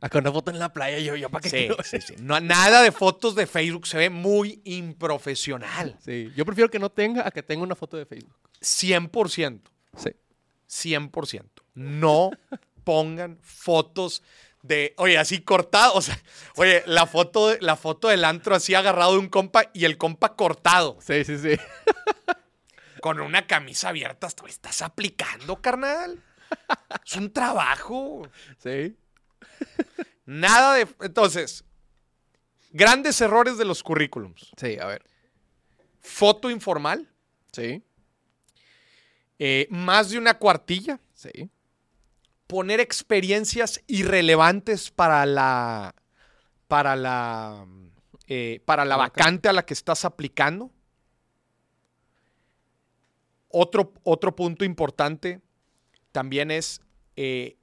[0.00, 1.76] Acá una foto en la playa, yo, yo, ¿para qué Sí, quiero?
[1.82, 2.14] sí, sí.
[2.20, 5.96] No, nada de fotos de Facebook se ve muy improfesional.
[6.04, 8.36] Sí, yo prefiero que no tenga a que tenga una foto de Facebook.
[8.60, 9.60] 100%.
[9.96, 10.10] Sí.
[10.98, 11.42] 100%.
[11.74, 12.30] No
[12.84, 14.22] pongan fotos
[14.64, 16.18] de, oye, así cortado, o sea,
[16.56, 20.34] oye, la foto, la foto del antro así agarrado de un compa y el compa
[20.36, 21.56] cortado, Sí, sí, sí.
[23.02, 26.22] con una camisa abierta, estás aplicando, carnal.
[27.04, 28.26] Es un trabajo.
[28.58, 28.96] Sí.
[30.24, 31.62] Nada de, entonces,
[32.70, 34.50] grandes errores de los currículums.
[34.56, 35.04] Sí, a ver.
[36.00, 37.06] Foto informal,
[37.52, 37.82] Sí.
[39.38, 41.50] eh, más de una cuartilla, Sí.
[42.46, 45.94] Poner experiencias irrelevantes para la
[46.68, 47.66] para la
[48.26, 50.70] eh, para la vacante a la que estás aplicando.
[53.48, 55.40] Otro, otro punto importante
[56.10, 56.80] también es
[57.16, 57.56] eh,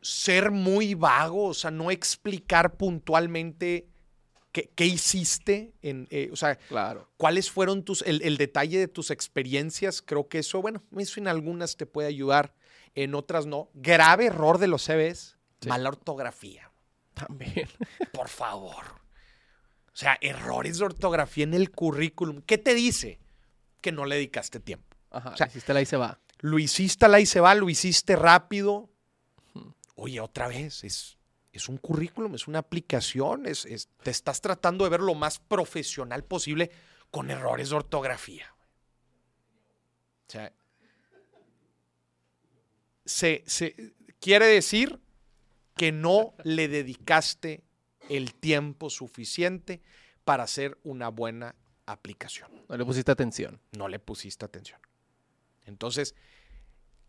[0.00, 3.88] ser muy vago, o sea, no explicar puntualmente
[4.52, 7.10] qué, qué hiciste, en, eh, o sea, Claro.
[7.18, 10.00] cuáles fueron tus, el, el detalle de tus experiencias.
[10.00, 12.54] Creo que eso, bueno, eso en algunas te puede ayudar,
[12.96, 13.70] en otras no.
[13.74, 15.68] Grave error de los CVs, Sí.
[15.68, 16.70] mala ortografía,
[17.14, 17.68] También.
[18.12, 18.84] por favor.
[19.86, 22.42] O sea, errores de ortografía en el currículum.
[22.42, 23.18] ¿Qué te dice?
[23.80, 24.96] Que no le dedicaste tiempo.
[25.10, 25.30] Ajá.
[25.30, 26.18] O sea, hiciste la y se va.
[26.40, 28.90] Lo hiciste la y se va, lo hiciste rápido.
[29.94, 31.16] Oye, otra vez, es,
[31.52, 35.38] es un currículum, es una aplicación, es, es- te estás tratando de ver lo más
[35.38, 36.70] profesional posible
[37.10, 38.54] con errores de ortografía.
[40.28, 40.52] O sea,
[43.06, 45.00] se, se- quiere decir
[45.76, 47.62] que no le dedicaste
[48.08, 49.80] el tiempo suficiente
[50.24, 51.54] para hacer una buena
[51.86, 53.60] aplicación No le pusiste atención.
[53.72, 54.80] no le pusiste atención.
[55.66, 56.14] Entonces,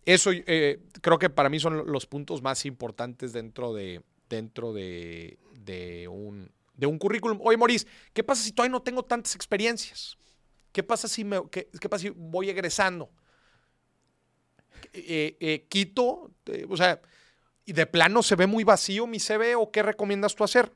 [0.05, 5.37] eso eh, creo que para mí son los puntos más importantes dentro de, dentro de,
[5.59, 7.39] de un, de un currículum.
[7.41, 10.17] Oye, Maurice, ¿qué pasa si todavía no tengo tantas experiencias?
[10.71, 13.09] ¿Qué pasa si, me, qué, qué pasa si voy egresando?
[14.93, 17.01] Eh, eh, quito, eh, o sea,
[17.65, 20.71] y de plano se ve muy vacío mi CV o qué recomiendas tú hacer?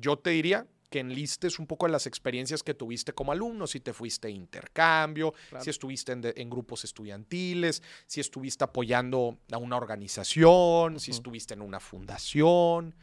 [0.00, 3.80] Yo te diría que enlistes un poco de las experiencias que tuviste como alumno, si
[3.80, 5.64] te fuiste a intercambio, Claro.
[5.64, 11.54] si estuviste en, de- en grupos estudiantiles, si estuviste apoyando a una organización, si estuviste
[11.54, 12.94] en una fundación,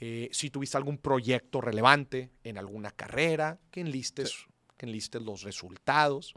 [0.00, 4.34] eh, si tuviste algún proyecto relevante en alguna carrera, que enlistes,
[4.76, 6.34] que enlistes los resultados.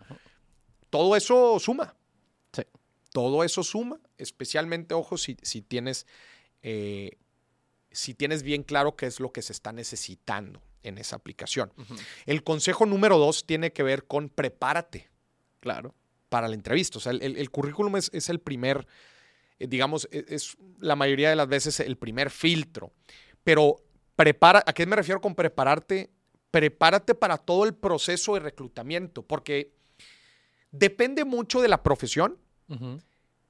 [0.89, 1.95] Todo eso suma.
[3.15, 6.05] Todo eso suma, especialmente, ojo, si, si tienes
[6.63, 7.17] eh,
[7.89, 11.71] si tienes bien claro qué es lo que se está necesitando en esa aplicación.
[12.25, 15.07] El consejo número dos tiene que ver con prepárate
[15.61, 15.95] Claro.
[16.27, 16.97] para la entrevista.
[16.97, 18.85] O sea, el, el- el currículum es, es el primer,
[19.59, 22.91] eh, digamos, e- es, la mayoría de las veces el primer filtro.
[23.45, 23.77] Pero
[24.17, 26.09] prepara, ¿a qué me refiero con prepararte?
[26.51, 29.71] Prepárate para todo el proceso de reclutamiento, porque
[30.71, 32.37] depende mucho de la profesión,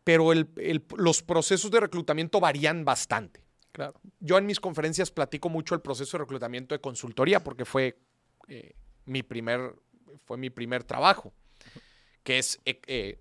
[0.04, 4.00] Pero el- el- los procesos de reclutamiento varían bastante Claro.
[4.20, 7.98] yo en mis conferencias platico mucho el proceso de reclutamiento de consultoría porque fue
[8.48, 8.74] eh,
[9.06, 9.76] mi primer
[10.26, 11.34] fue mi primer trabajo
[12.24, 13.20] que es eh, eh,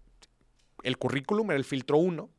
[0.83, 2.31] el currículum era el filtro 1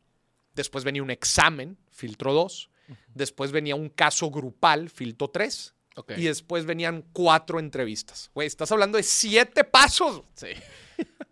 [0.53, 2.69] después venía un examen filtro 2
[3.13, 6.13] después venía un caso grupal filtro 3 Ok.
[6.17, 10.47] y después venían cuatro entrevistas güey estás hablando de siete pasos Sí.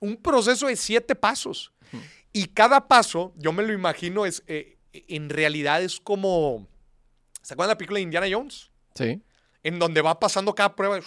[0.00, 1.72] un proceso de siete pasos.
[2.32, 6.66] Y cada paso, yo me lo imagino, es eh, en realidad es como.
[7.42, 8.70] ¿Se acuerdan de la película de Indiana Jones?
[8.94, 9.22] Sí.
[9.62, 10.98] En donde va pasando cada prueba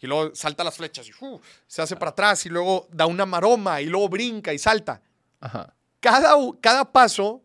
[0.00, 3.26] y, luego salta las flechas y uf, se hace para atrás y luego da una
[3.26, 5.02] maroma y luego brinca y salta.
[5.40, 5.74] Ajá.
[6.00, 7.42] Cada, cada paso,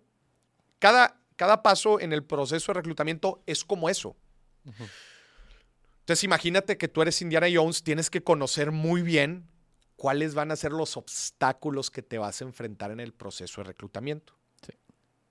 [0.79, 4.15] cada, cada paso en el proceso de reclutamiento es como eso.
[5.99, 9.47] Entonces imagínate que tú eres Indiana Jones, tienes que conocer muy bien
[9.95, 13.65] cuáles van a ser los obstáculos que te vas a enfrentar en el proceso de
[13.67, 14.33] reclutamiento.
[14.65, 14.73] Sí.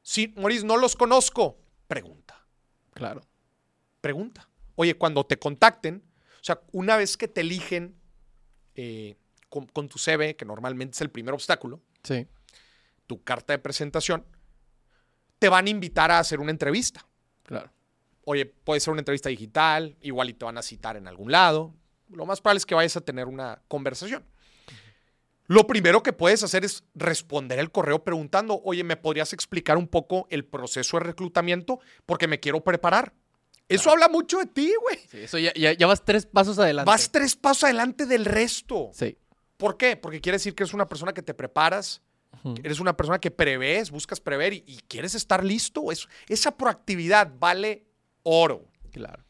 [0.02, 2.44] Si, Maurice, no los conozco, pregunta,
[2.92, 3.22] Claro.
[4.00, 4.48] pregunta.
[4.76, 6.02] Oye, cuando te contacten,
[6.40, 7.96] o sea, una vez que te eligen
[8.74, 9.16] eh,
[9.48, 12.26] con, con tu CV, que normalmente es el primer obstáculo, Sí.
[13.06, 14.24] tu carta de presentación,
[15.38, 17.06] te van a invitar a hacer una entrevista.
[17.44, 17.70] Claro.
[18.24, 21.74] Oye, puede ser una entrevista digital, igual y te van a citar en algún lado.
[22.08, 24.24] Lo más probable es que vayas a tener una conversación.
[25.46, 29.86] Lo primero que puedes hacer es responder el correo preguntando, oye, ¿me podrías explicar un
[29.88, 31.80] poco el proceso de reclutamiento?
[32.06, 33.12] Porque me quiero preparar.
[33.68, 34.98] Eso habla mucho de ti, güey.
[35.10, 36.90] Sí, eso ya, ya, ya vas tres pasos adelante.
[36.90, 38.90] Vas tres pasos adelante del resto.
[38.92, 39.16] Sí.
[39.56, 39.96] ¿Por qué?
[39.96, 42.02] Porque quiere decir que eres una persona que te preparas,
[42.62, 45.92] eres una persona que prevés, buscas prever y, y quieres estar listo.
[45.92, 47.86] Es- esa proactividad vale
[48.22, 48.66] oro.
[48.92, 49.24] Claro.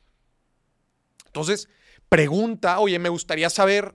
[1.27, 1.69] Entonces,
[2.09, 3.95] pregunta, oye, me gustaría saber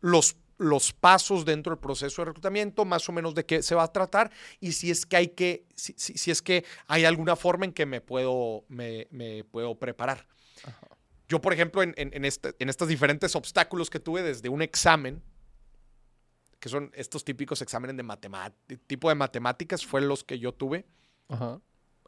[0.00, 3.84] los, los pasos dentro del proceso de reclutamiento, más o menos de qué se va
[3.84, 7.36] a tratar y si es que hay que, si, si- si es que hay alguna
[7.36, 10.26] forma en que me puedo, me, me puedo preparar.
[10.64, 10.88] Ajá.
[11.28, 14.62] Yo, por ejemplo, en, en, en este- en estos diferentes obstáculos que tuve desde un
[14.62, 15.22] examen,
[16.58, 20.84] que son estos típicos exámenes de matemáticas, tipo de matemáticas, fue los que yo tuve.
[21.28, 21.60] Ajá.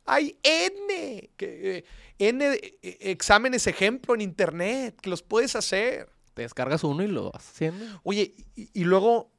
[0.07, 1.85] Hay N, que, eh,
[2.19, 6.11] N eh, exámenes ejemplo en internet que los puedes hacer.
[6.41, 7.85] Te descargas uno y lo vas haciendo.
[8.03, 9.31] Oye, y, y luego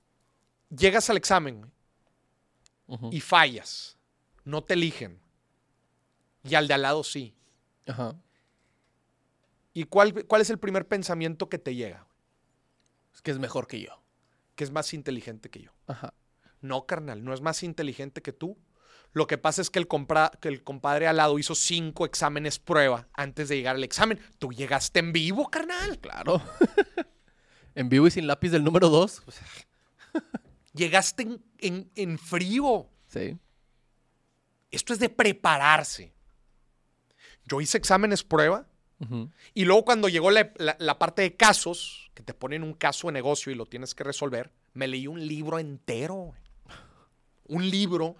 [0.69, 1.65] llegas al examen
[3.09, 3.97] y fallas.
[4.43, 5.19] No te eligen.
[6.43, 7.33] Y al de al lado sí.
[7.87, 8.21] Ajá.
[9.73, 12.05] ¿Y cuál, cuál es el primer pensamiento que te llega?
[13.15, 14.03] Es que es mejor que yo.
[14.53, 15.71] Que es más inteligente que yo.
[15.87, 16.13] Ajá.
[16.59, 18.59] No, carnal, no es más inteligente que tú.
[19.13, 22.59] Lo que pasa es que el, compra- que el compadre al lado hizo cinco exámenes
[22.59, 24.19] prueba antes de llegar al examen.
[24.39, 25.99] Tú llegaste en vivo, carnal.
[25.99, 26.41] Claro.
[27.75, 29.23] en vivo y sin lápiz del número 2.
[30.73, 32.87] Llegaste en, en- en frío.
[33.07, 33.37] sí.
[34.71, 36.13] Esto es de prepararse.
[37.45, 38.65] Yo hice exámenes prueba
[39.53, 43.07] y luego cuando llegó la, la- la parte de casos, que te ponen un caso
[43.07, 46.33] de negocio y lo tienes que resolver, me leí un libro entero.
[47.47, 48.15] Un libro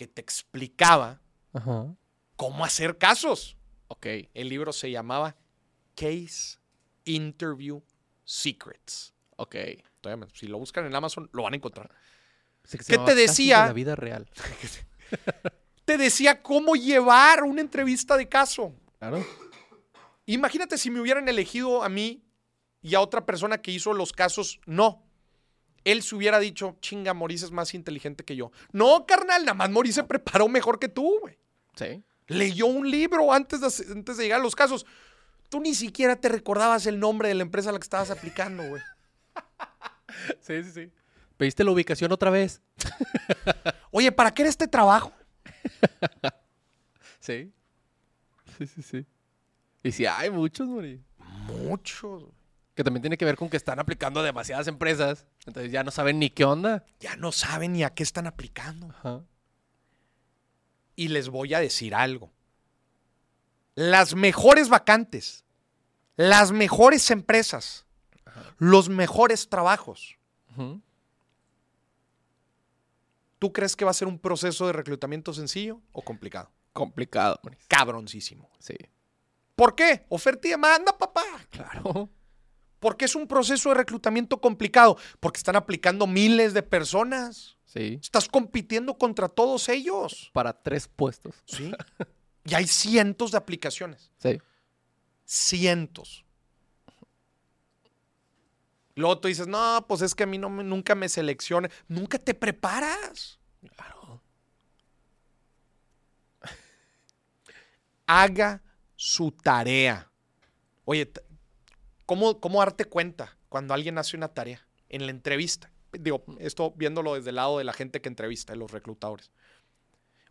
[0.00, 1.20] que te explicaba
[1.52, 1.94] Ajá.
[2.34, 3.58] cómo hacer casos.
[3.88, 4.06] Ok.
[4.32, 5.36] El libro se llamaba
[5.94, 6.56] Case
[7.04, 7.82] Interview
[8.24, 9.12] Secrets.
[9.36, 9.56] Ok.
[10.00, 11.90] Todavía Si lo buscan en Amazon, lo van a encontrar.
[12.62, 13.60] Que ¿Qué te decía?
[13.60, 14.26] de la vida real.
[15.84, 18.72] Te decía cómo llevar una entrevista de caso.
[19.00, 19.22] Claro.
[20.24, 22.24] Imagínate si me hubieran elegido a mí
[22.80, 25.04] y a otra persona que hizo los casos, no.
[25.84, 28.52] Él se hubiera dicho, chinga, Maurice es más inteligente que yo.
[28.72, 31.38] No, carnal, nada más Maurice se preparó mejor que tú, güey.
[31.74, 32.02] Sí.
[32.26, 34.84] Leyó un libro antes de, hacer- antes de llegar a los casos.
[35.48, 38.62] Tú ni siquiera te recordabas el nombre de la empresa a la que estabas aplicando,
[38.68, 38.82] güey.
[40.40, 40.90] Sí, sí, sí.
[41.36, 42.60] ¿Pediste la ubicación otra vez?
[43.90, 45.12] Oye, ¿para qué era este trabajo?
[47.20, 47.52] Sí.
[48.58, 49.06] Sí, sí, sí.
[49.82, 51.00] Y sí, hay muchos, Mori.
[51.46, 52.22] Muchos.
[52.22, 52.34] güey.
[52.80, 55.26] Que también tiene que ver con que están aplicando a demasiadas empresas.
[55.44, 56.82] Entonces ya no saben ni qué onda.
[56.98, 58.88] Ya no saben ni a qué están aplicando.
[58.88, 59.22] Ajá.
[60.96, 62.32] Y les voy a decir algo.
[63.74, 65.44] Las mejores vacantes,
[66.16, 67.84] las mejores empresas,
[68.56, 70.16] los mejores trabajos.
[73.38, 76.50] ¿Tú crees que va a ser un proceso de reclutamiento sencillo o complicado?
[76.72, 77.42] Complicado.
[77.68, 78.48] Cabroncísimo.
[78.58, 78.74] Sí.
[79.54, 80.06] ¿Por qué?
[80.08, 81.26] Oferta y demanda, papá.
[81.50, 82.08] Claro.
[82.80, 84.96] ¿Por qué es un proceso de reclutamiento complicado?
[85.20, 87.56] Porque están aplicando miles de personas.
[87.66, 87.98] Sí.
[88.02, 90.30] Estás compitiendo contra todos ellos.
[90.32, 91.34] Para tres puestos.
[91.46, 91.70] Sí.
[92.44, 94.10] Y hay cientos de aplicaciones.
[94.18, 94.40] Sí.
[95.24, 96.24] Cientos.
[98.96, 101.70] Luego tú dices, no, pues es que a mí no me- nunca me selecciona.
[101.86, 103.38] Nunca te preparas.
[103.76, 104.20] Claro.
[108.06, 108.62] Haga
[108.96, 110.10] su tarea.
[110.84, 111.10] Oye,
[112.10, 114.66] ¿cómo, ¿cómo darte cuenta cuando alguien hace una tarea?
[114.88, 115.70] En la entrevista.
[115.92, 119.30] Digo, esto viéndolo desde el lado de la gente que entrevista, de los reclutadores.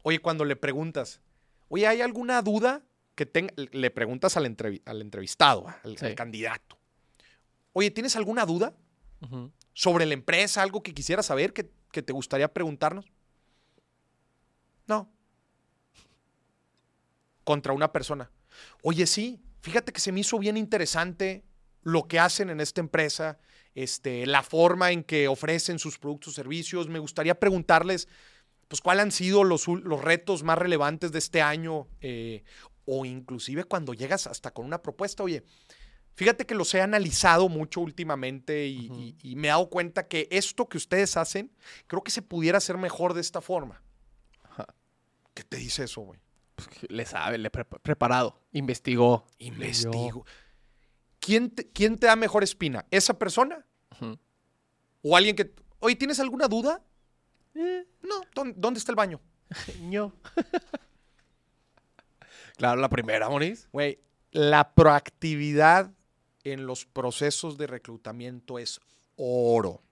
[0.03, 1.21] Oye, cuando le preguntas,
[1.69, 2.81] oye, ¿hay alguna duda
[3.15, 3.53] que tenga?
[3.55, 6.05] Le preguntas al, entrevi- al entrevistado, al, Sí.
[6.07, 6.77] al candidato.
[7.71, 8.73] Oye, ¿tienes alguna duda
[9.73, 10.61] sobre la empresa?
[10.61, 13.05] ¿Algo que quisieras saber que, que te gustaría preguntarnos?
[14.85, 15.09] No.
[17.45, 18.29] Contra una persona.
[18.83, 21.45] Oye, sí, fíjate que se me hizo bien interesante
[21.83, 23.39] lo que hacen en esta empresa,
[23.75, 26.87] este, la forma en que ofrecen sus productos, servicios.
[26.87, 28.07] Me gustaría preguntarles,
[28.67, 32.43] pues, cuáles han sido los, los retos más relevantes de este año, eh,
[32.85, 35.43] o inclusive cuando llegas hasta con una propuesta, oye,
[36.15, 38.99] fíjate que los he analizado mucho últimamente y, Ujú.
[38.99, 41.51] y- y me he dado cuenta que esto que ustedes hacen,
[41.87, 43.81] creo que se pudiera hacer mejor de esta forma.
[44.43, 44.67] Ajá.
[45.33, 46.19] ¿Qué te dice eso, güey?
[46.55, 48.41] Pues le sabe, le pre- preparado.
[48.51, 49.25] Investigó.
[49.37, 50.25] Investigo.
[51.19, 52.85] ¿Quién te, ¿Quién te da mejor espina?
[52.91, 53.65] ¿Esa persona?
[55.01, 55.53] ¿O alguien que...
[55.79, 56.81] Oye, ¿tienes alguna duda?
[57.55, 58.21] Eh, No.
[58.35, 59.21] ¿Dónde, dónde está el baño?
[59.81, 60.13] ño.
[62.57, 63.67] claro, la primera, Moris.
[63.71, 63.99] Güey,
[64.31, 65.91] la proactividad
[66.43, 68.79] en los procesos de reclutamiento es
[69.15, 69.83] oro.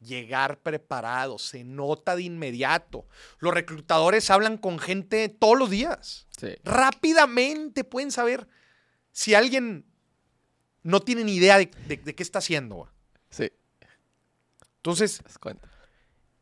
[0.00, 3.06] Llegar preparado, se nota de inmediato.
[3.38, 6.26] Los reclutadores hablan con gente todos los días.
[6.38, 6.54] Sí.
[6.62, 8.46] Rápidamente pueden saber
[9.12, 9.86] si alguien
[10.82, 12.76] no tiene ni idea de, de- de qué está haciendo.
[12.76, 12.90] güey.
[13.30, 13.50] Sí.
[14.76, 15.22] Entonces,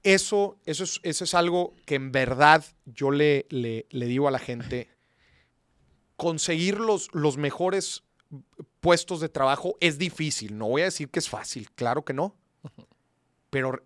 [0.03, 4.31] eso, eso, es, eso es algo que en verdad yo le, le, le digo a
[4.31, 4.88] la gente.
[6.16, 8.03] Conseguir los, los mejores
[8.81, 10.57] puestos de trabajo es difícil.
[10.59, 12.37] No voy a decir que es fácil, claro que no.
[13.50, 13.83] Pero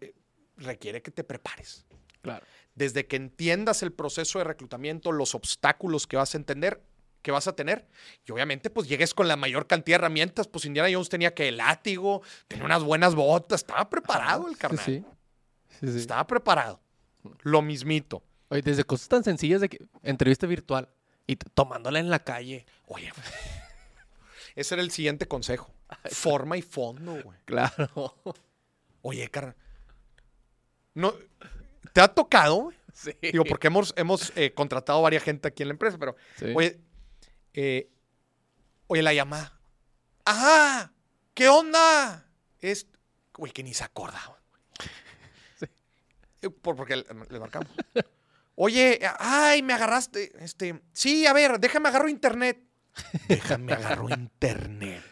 [0.57, 1.87] requiere que te prepares.
[2.23, 2.45] Claro.
[2.75, 6.83] Desde que entiendas el proceso de reclutamiento, los obstáculos que vas a entender,
[7.25, 7.89] que vas a tener,
[8.27, 10.47] y obviamente pues llegues con la mayor cantidad de herramientas.
[10.47, 14.85] Pues Indiana Jones tenía que el látigo, tenía unas buenas botas, estaba preparado el carnal.
[14.85, 15.03] Sí,
[15.81, 15.87] sí.
[15.99, 16.81] Estaba preparado.
[17.43, 18.23] Lo mismito.
[18.51, 20.89] Oye, desde cosas tan sencillas de que entrevista virtual
[21.27, 22.67] y tomándola en la calle.
[22.87, 23.11] Oye,
[24.55, 25.73] ese era el siguiente consejo.
[26.11, 27.39] Forma y fondo, güey.
[27.47, 28.15] Claro.
[29.01, 29.57] Oye, carnal.
[30.93, 31.15] No,
[31.95, 32.57] ¿Te ha tocado?
[32.65, 32.77] güey?
[32.93, 33.13] Sí.
[33.23, 36.53] Digo, porque hemos, hemos eh, contratado varias gente aquí en la empresa, pero, Sí.
[36.55, 36.79] oye,
[37.55, 37.91] eh,
[38.89, 39.59] oye, la llamada.
[40.25, 40.93] ¡Ajá!
[41.35, 42.27] ¿Qué onda?
[42.61, 42.87] Es,
[43.35, 44.39] güey, que ni se acordaba.
[45.59, 45.67] Sí.
[46.43, 47.69] eh, por- porque le le marcamos.
[48.57, 50.33] Oye, ay, me agarraste.
[50.45, 52.61] Este, sí, a ver, déjame agarro internet.
[53.29, 55.03] Déjame agarro internet.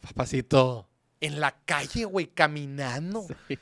[0.00, 0.88] Papacito.
[1.20, 3.26] En la calle, güey, caminando.
[3.48, 3.58] Sí.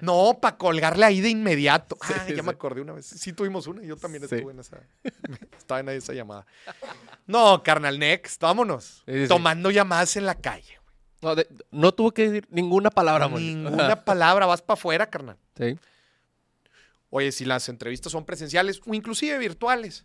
[0.00, 1.96] No, para colgarle ahí de inmediato.
[2.06, 3.06] Sí, ah, ya me acordé una vez.
[3.06, 4.34] Sí tuvimos una, yo también Sí.
[4.36, 4.78] estuve en esa.
[5.58, 6.46] Estaba en esa llamada.
[7.26, 9.04] No, carnal, next, vámonos.
[9.28, 10.78] Tomando llamadas en la calle.
[11.22, 13.54] No, de- no tuvo que decir ninguna palabra, Moni.
[13.54, 15.36] Ninguna palabra, vas para afuera, carnal.
[15.56, 15.78] Sí.
[17.10, 20.04] Oye, si las entrevistas son presenciales o inclusive virtuales,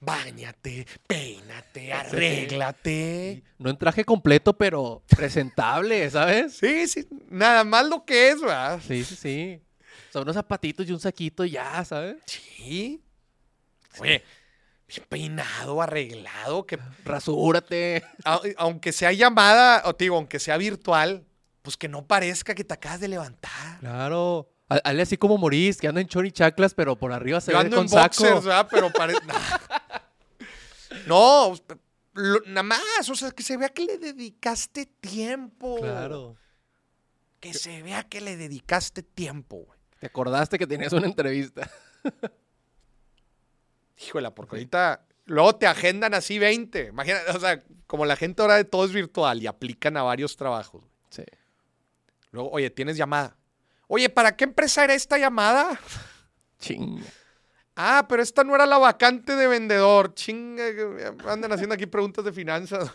[0.00, 3.42] báñate, peínate, arréglate.
[3.58, 6.56] No en traje completo, pero presentable, ¿sabes?
[6.56, 8.80] Sí, sí, nada más lo que es, ¿verdad?
[8.86, 9.62] Sí, sí, sí.
[10.08, 12.16] O sea, unos zapatitos y un saquito y ya, ¿sabes?
[12.26, 13.02] Sí.
[13.98, 14.22] Oye,
[14.86, 18.04] bien peinado, arreglado, que Rasúrate.
[18.24, 21.26] a- aunque sea llamada, o te digo, aunque sea virtual,
[21.62, 23.80] pues que no parezca que te acabas de levantar.
[23.80, 24.50] Claro.
[24.70, 27.58] Ha- Hazle así como Morís, que anda en chori chaclas, pero por arriba se Yo
[27.58, 28.02] ve ando con en saco.
[28.04, 28.68] boxers, ¿verdad?
[28.70, 29.18] Pero parece...
[31.06, 31.54] no,
[32.14, 35.76] lo- nada más, o sea, que se vea que le dedicaste tiempo.
[35.80, 36.36] Claro.
[37.40, 39.78] Que se vea que le dedicaste tiempo, güey.
[40.00, 41.68] Te acordaste que tenías una entrevista.
[44.06, 46.86] Híjole, porque ahorita luego te agendan así 20.
[46.86, 50.36] Imagínate, o sea, como la gente ahora de todo es virtual y aplican a varios
[50.36, 50.82] trabajos.
[50.82, 50.92] güey.
[51.10, 51.24] Sí.
[52.30, 53.36] Luego, oye, tienes llamada.
[53.88, 55.80] Oye, ¿para qué empresa era esta llamada?
[56.60, 57.02] Chinga.
[57.80, 60.12] Ah, pero esta no era la vacante de vendedor.
[60.14, 60.64] Chinga,
[61.28, 62.90] andan haciendo aquí preguntas de finanzas.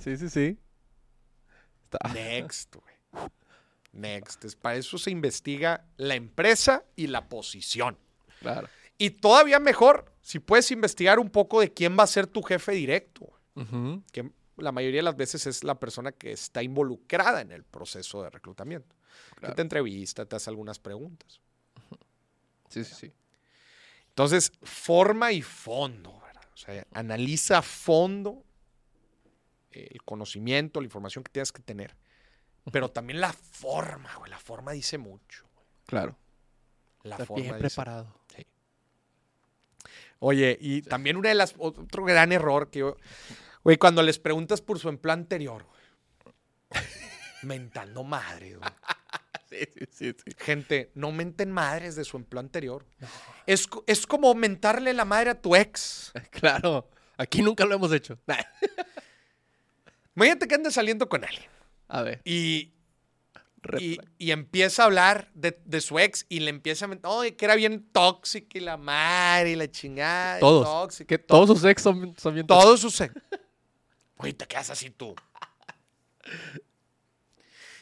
[0.00, 0.58] Sí, sí, sí.
[2.12, 3.28] Next, güey.
[3.92, 4.44] Next.
[4.44, 7.98] Es para eso se investiga la empresa y la posición.
[8.40, 8.68] Claro.
[8.98, 12.72] Y todavía mejor, si puedes investigar un poco de quién va a ser tu jefe
[12.72, 13.30] directo.
[14.12, 18.22] que la mayoría de las veces es la persona que está involucrada en el proceso
[18.22, 18.94] de reclutamiento.
[19.34, 19.54] Que Claro.
[19.54, 21.40] te entrevista, te hace algunas preguntas.
[22.68, 23.12] Sí, sí, sí.
[24.10, 26.42] Entonces, forma y fondo, ¿verdad?
[26.52, 28.44] O sea, analiza a fondo
[29.70, 31.96] el conocimiento, la información que tienes que tener.
[32.72, 34.30] Pero también la forma, güey.
[34.30, 35.46] La forma dice mucho.
[35.54, 35.66] güey.
[35.86, 36.18] Claro.
[37.04, 38.14] La forma bien dice- preparado.
[40.20, 42.96] Oye, y también una de las, otro gran error que yo,
[43.62, 46.34] güey, cuando les preguntas por su empleo anterior, güey,
[47.42, 48.68] mentando madre, güey.
[49.50, 50.32] Sí, sí, sí.
[50.38, 52.84] Gente, no menten madres de su empleo anterior.
[53.46, 56.12] Es, es como mentarle la madre a tu ex.
[56.30, 56.88] Claro.
[57.16, 58.18] Aquí nunca lo hemos hecho.
[60.14, 61.48] Imagínate que andes saliendo con alguien
[61.88, 62.20] A ver.
[62.24, 62.72] y,
[64.18, 67.44] y, empieza a hablar de, de su ex y le empieza a mentar, oye, que
[67.44, 70.38] era bien tóxica y la madre y la chingada.
[70.40, 70.64] Todos.
[70.64, 73.14] tóxica, Que todos sus ex son, son bien Todos sus ex.
[74.18, 75.14] Oye, te quedas así tú.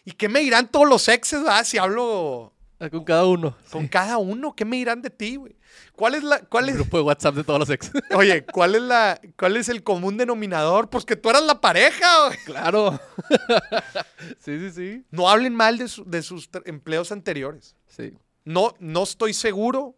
[0.06, 1.64] ¿Y qué me dirán todos los exes, verdad?
[1.64, 2.98] Si hablo tóxicos.
[3.00, 3.56] Con cada uno.
[3.70, 3.88] con Sí.
[3.88, 5.56] cada uno, ¿qué me dirán de ti, güey?
[5.94, 7.90] ¿Cuál es la, cuál es, grupo de WhatsApp de todos los ex.
[8.14, 10.88] oye, cuál es la, cuál es el común denominador?
[10.90, 12.38] Pues que tú eras la pareja, güey.
[12.44, 13.00] claro.
[14.38, 15.04] sí, sí, sí.
[15.10, 17.74] No hablen mal de, su- de sus empleos anteriores.
[17.88, 18.14] Sí.
[18.44, 19.96] No, no estoy seguro,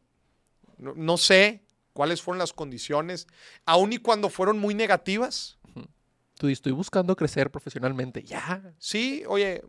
[0.79, 3.27] no, no sé cuáles fueron las condiciones,
[3.67, 5.59] aun y cuando fueron muy negativas.
[6.39, 8.23] Tú estoy buscando crecer profesionalmente.
[8.23, 8.63] Ya.
[8.79, 9.65] Sí, oye,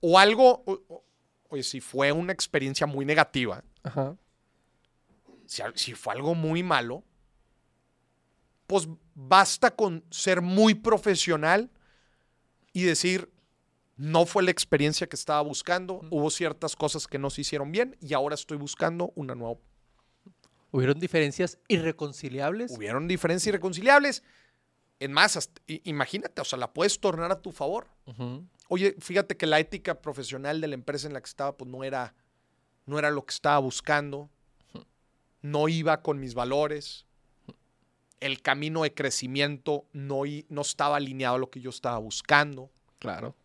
[0.00, 1.04] o algo, o-
[1.48, 4.16] oye, si fue una experiencia muy negativa, Ajá.
[5.46, 7.02] si, al- si fue algo muy malo,
[8.66, 11.70] pues basta con ser muy profesional
[12.72, 13.30] y decir,
[13.96, 17.96] no fue la experiencia que estaba buscando, hubo ciertas cosas que no se hicieron bien
[18.00, 19.58] y ahora estoy buscando una nueva.
[20.72, 22.72] Hubieron diferencias irreconciliables.
[22.76, 24.22] Hubieron diferencias irreconciliables.
[24.98, 27.86] Es más, imagínate, o sea, la puedes tornar a tu favor.
[28.68, 31.84] Oye, fíjate que la ética profesional de la empresa en la que estaba, pues no
[31.84, 32.14] era,
[32.86, 34.30] no era lo que estaba buscando.
[35.42, 37.04] No iba con mis valores.
[38.20, 42.70] El camino de crecimiento no, no estaba alineado a lo que yo estaba buscando.
[42.98, 43.36] Claro.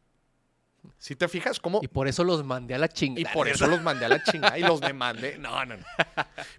[0.98, 1.80] Si te fijas, cómo.
[1.84, 3.34] Y por eso los mandé a la Y chingada.
[3.34, 5.38] por eso los mandé a la chingada y los demandé.
[5.40, 5.86] No, no, no.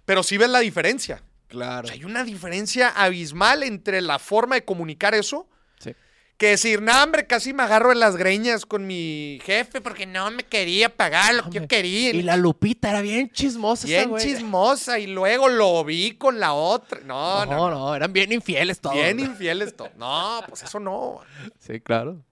[0.05, 1.21] Pero sí ves la diferencia.
[1.53, 1.87] O Claro.
[1.87, 5.47] sea, hay una diferencia abismal entre la forma de comunicar eso
[5.77, 5.93] Sí.
[6.37, 10.31] que decir, no, hombre, casi me agarro en las greñas con mi jefe porque no
[10.31, 12.09] me quería pagar lo que yo quería.
[12.09, 13.85] Y la Lupita era bien chismosa.
[13.85, 17.01] bien chismosa y luego lo vi con la otra.
[17.01, 18.95] No, No, no, no, eran bien infieles todos.
[18.95, 19.23] bien ¿no?
[19.25, 19.95] infieles todos.
[19.95, 21.21] No, pues eso no.
[21.59, 22.23] Sí, claro.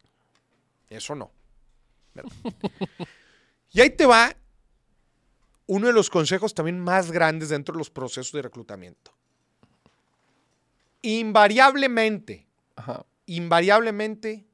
[0.90, 1.32] Eso no.
[3.74, 4.36] Y ahí te va
[5.68, 9.12] uno de los consejos también más grandes dentro de los procesos de reclutamiento.
[11.02, 13.06] Invariablemente, Ajá.
[13.26, 14.46] invariablemente,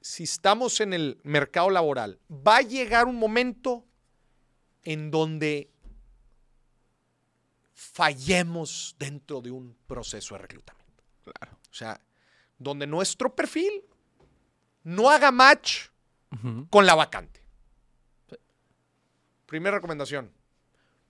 [0.00, 3.84] si estamos en el mercado laboral, va a llegar un momento
[4.82, 5.70] en donde
[7.74, 11.02] fallemos dentro de un proceso de reclutamiento.
[11.24, 11.58] Claro.
[11.70, 12.00] O sea,
[12.58, 13.84] donde nuestro perfil
[14.84, 15.86] no haga match
[16.68, 17.39] con la vacante.
[19.50, 20.30] Primera recomendación,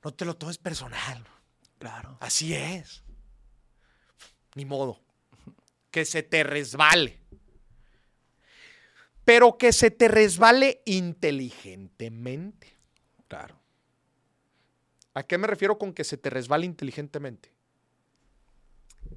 [0.03, 1.22] no te lo tomes personal.
[1.78, 2.16] Claro.
[2.20, 3.05] Así es.
[4.55, 4.99] Ni modo.
[5.91, 7.20] Que se te resbale.
[9.26, 12.78] Pero que se te resbale inteligentemente.
[13.28, 13.61] Claro.
[15.12, 17.53] ¿A qué me refiero con que se te resbale inteligentemente?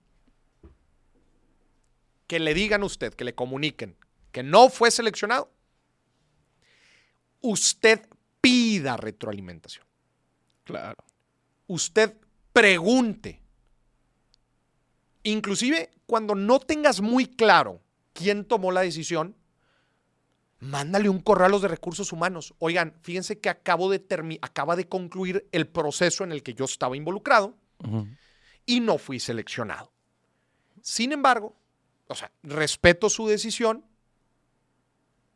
[2.28, 3.96] que le digan a usted, que le comuniquen
[4.30, 5.50] que no fue seleccionado,
[7.40, 8.08] usted
[8.46, 9.84] pida retroalimentación.
[10.62, 11.02] Claro.
[11.66, 12.16] Usted
[12.52, 13.42] pregunte.
[15.24, 17.80] Inclusive cuando no tengas muy claro
[18.12, 19.34] quién tomó la decisión,
[20.60, 22.54] mándale un correo a los de recursos humanos.
[22.60, 26.96] Oigan, fíjense que acabo de acaba de concluir el proceso en el que yo estaba
[26.96, 27.56] involucrado
[28.64, 29.92] y no fui seleccionado.
[30.82, 31.56] Sin embargo,
[32.06, 33.84] o sea, respeto su decisión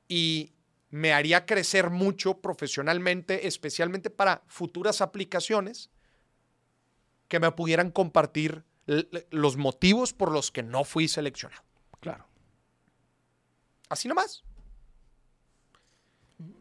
[0.06, 0.52] y
[0.90, 5.90] me haría crecer mucho profesionalmente, especialmente para futuras aplicaciones
[7.28, 8.64] que me pudieran compartir
[9.30, 11.62] los motivos por los que no fui seleccionado.
[12.00, 12.26] Claro.
[13.88, 14.42] Así nomás.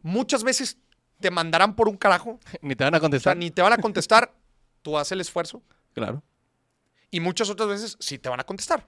[0.03, 0.77] Muchas veces
[1.19, 3.37] te mandarán por un carajo, Ni te van a o sea, contestar.
[3.37, 4.35] ni te van a contestar,
[4.83, 5.63] tú haces el esfuerzo.
[5.93, 6.23] Claro.
[7.09, 8.87] Y muchas otras veces sí te van a contestar.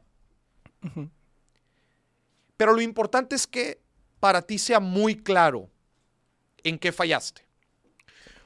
[2.58, 3.82] Pero lo importante es que
[4.22, 5.70] para ti sea muy claro
[6.64, 7.44] en qué fallaste.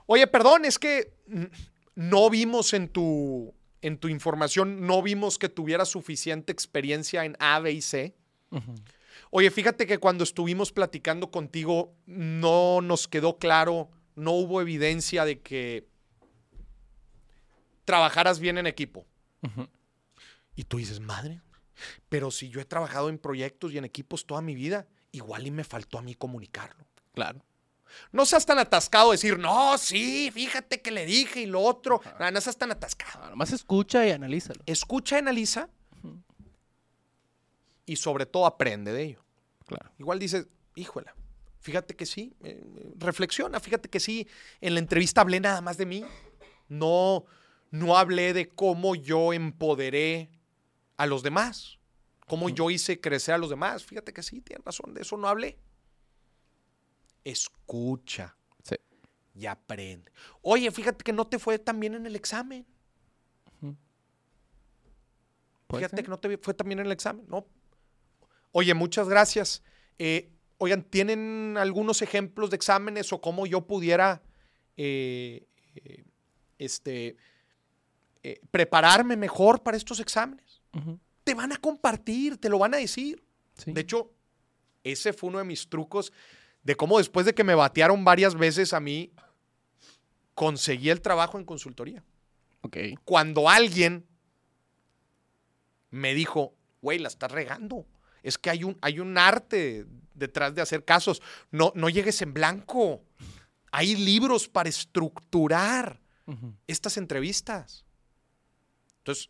[0.07, 1.13] Oye, perdón, es que
[1.95, 7.59] no vimos en tu, en tu información, no vimos que tuvieras suficiente experiencia en A,
[7.59, 8.15] B y C.
[9.31, 15.41] Oye, fíjate que cuando estuvimos platicando contigo no nos quedó claro, no hubo evidencia de
[15.41, 15.89] que
[17.83, 19.05] trabajaras bien en equipo.
[20.55, 21.41] Y tú dices, madre,
[22.07, 25.51] pero si yo he trabajado en proyectos y en equipos toda mi vida, igual y
[25.51, 26.85] me faltó a mí comunicarlo.
[27.13, 27.41] Claro.
[28.11, 32.01] No seas tan atascado de decir, no, sí, fíjate que le dije y lo otro.
[32.19, 33.23] No, no seas tan atascado.
[33.23, 34.61] Ah, nomás escucha y analízalo.
[34.65, 35.69] Escucha, analiza
[37.85, 39.23] y sobre todo aprende de ello.
[39.65, 39.91] Claro.
[39.97, 41.15] Igual dices, híjola,
[41.59, 42.63] fíjate que sí, eh,
[42.97, 44.27] reflexiona, fíjate que sí,
[44.61, 46.05] en la entrevista hablé nada más de mí,
[46.67, 47.25] no,
[47.71, 50.29] no hablé de cómo yo empoderé
[50.97, 51.79] a los demás,
[52.27, 55.27] cómo yo hice crecer a los demás, fíjate que sí, tienes razón, de eso no
[55.27, 55.57] hablé.
[57.23, 58.75] Escucha Sí.
[59.33, 60.11] y aprende.
[60.41, 62.65] Oye, fíjate que no te fue tan bien en el examen.
[65.67, 66.05] ¿Puede Fíjate ser?
[66.05, 67.47] que no te fue tan bien en el examen, ¿no?
[68.51, 69.63] Oye, muchas gracias.
[69.97, 74.21] Eh, oigan, ¿tienen algunos ejemplos de exámenes o cómo yo pudiera
[74.77, 76.03] eh, eh,
[76.59, 77.17] este,
[78.51, 80.61] prepararme mejor para estos exámenes?
[80.73, 80.99] Ujú.
[81.25, 83.21] Te van a compartir, te lo van a decir.
[83.57, 83.73] Sí.
[83.73, 84.13] De hecho,
[84.83, 86.13] ese fue uno de mis trucos
[86.63, 89.11] de cómo después de que me batearon varias veces a mí,
[90.33, 92.03] conseguí el trabajo en consultoría
[92.61, 92.77] Ok.
[93.03, 94.05] cuando alguien
[95.91, 97.85] me dijo, güey, la estás regando.
[98.23, 101.21] Es que hay un, hay un arte detrás de hacer casos.
[101.51, 103.03] No, no llegues en blanco.
[103.71, 106.01] Hay libros para estructurar
[106.67, 107.85] estas entrevistas.
[108.97, 109.29] Entonces,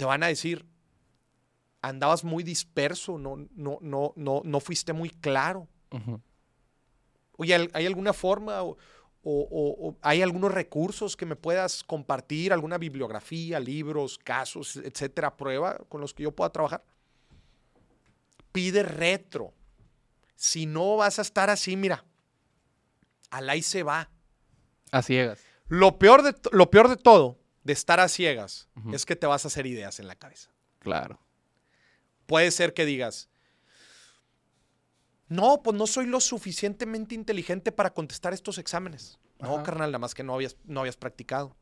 [0.00, 0.64] te van a decir,
[1.82, 5.68] andabas muy disperso, no, no, no, no, no fuiste muy claro.
[7.36, 8.78] Oye, ¿hay- ¿hay alguna forma o,
[9.22, 12.54] o- hay algunos recursos que me puedas compartir?
[12.54, 16.82] ¿Alguna bibliografía, libros, casos, etcétera, prueba con los que yo pueda trabajar?
[18.52, 19.52] Pide retro.
[20.36, 22.06] Si no vas a estar así, mira,
[23.30, 24.08] al ahí se va.
[24.92, 25.42] A ciegas.
[25.68, 29.44] Lo peor de, lo peor de todo, de estar a ciegas, es que te vas
[29.44, 30.50] a hacer ideas en la cabeza.
[30.78, 31.20] Claro.
[32.26, 33.28] Puede ser que digas,
[35.28, 39.18] no, pues no soy lo suficientemente inteligente para contestar estos exámenes.
[39.38, 41.56] No, carnal, nada más que no habías, no habías practicado.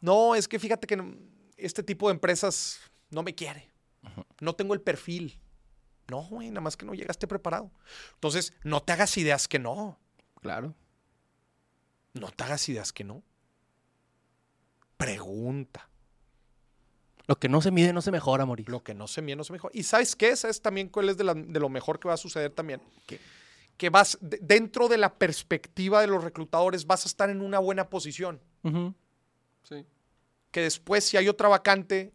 [0.00, 1.18] No, es que fíjate que
[1.56, 2.80] este tipo de empresas
[3.10, 3.70] no me quiere.
[4.40, 5.40] No tengo el perfil.
[6.08, 7.70] No, güey, nada más que no llegaste preparado.
[8.14, 9.98] Entonces, no te hagas ideas que no.
[10.40, 10.74] Claro.
[12.14, 13.22] No te hagas ideas que no.
[15.04, 15.88] Pregunta.
[17.26, 18.72] Lo que no se mide no se mejora, Mauricio.
[18.72, 19.72] Lo que no se mide no se mejora.
[19.74, 20.34] ¿Y sabes qué?
[20.36, 22.80] ¿Sabes también cuál es de, la- de lo mejor que va a suceder también?
[23.06, 23.20] ¿Qué?
[23.76, 27.58] Que vas, de- dentro de la perspectiva de los reclutadores, vas a estar en una
[27.58, 28.40] buena posición.
[29.64, 29.86] Sí.
[30.50, 32.12] Que después, si hay otra vacante,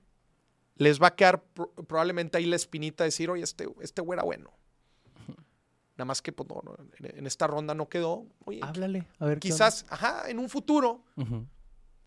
[0.75, 4.17] les va a quedar pro- probablemente ahí la espinita de decir, oye, este, este güey
[4.17, 4.51] era bueno.
[5.97, 8.27] Nada más que pues, no, no, en, esta ronda no quedó.
[8.45, 11.03] Oye, Háblale, a ver qué quizás, ajá, en un futuro.
[11.15, 11.47] Ujú.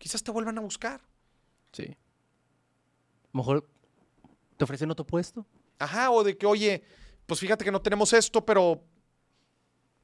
[0.01, 0.99] Quizás te vuelvan a buscar.
[1.71, 1.83] Sí.
[1.83, 3.69] A lo mejor
[4.57, 5.45] te ofrecen otro puesto.
[5.77, 6.83] Ajá, o de que, oye,
[7.27, 8.83] pues fíjate que no tenemos esto, pero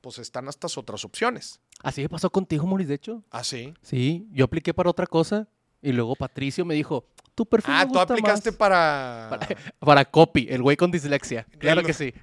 [0.01, 1.59] pues están estas otras opciones.
[1.81, 3.23] Así me pasó contigo, Mauricio, de hecho.
[3.31, 3.73] Ah, sí.
[3.81, 5.49] Sí, yo apliqué para otra cosa
[5.81, 7.05] y luego Patricio me dijo,
[7.35, 8.57] tu perfil Ah, me tú gusta aplicaste más".
[8.57, 9.27] para...
[9.29, 9.47] Para,
[9.79, 11.45] para copy, el güey con dislexia.
[11.59, 12.13] Claro que sí.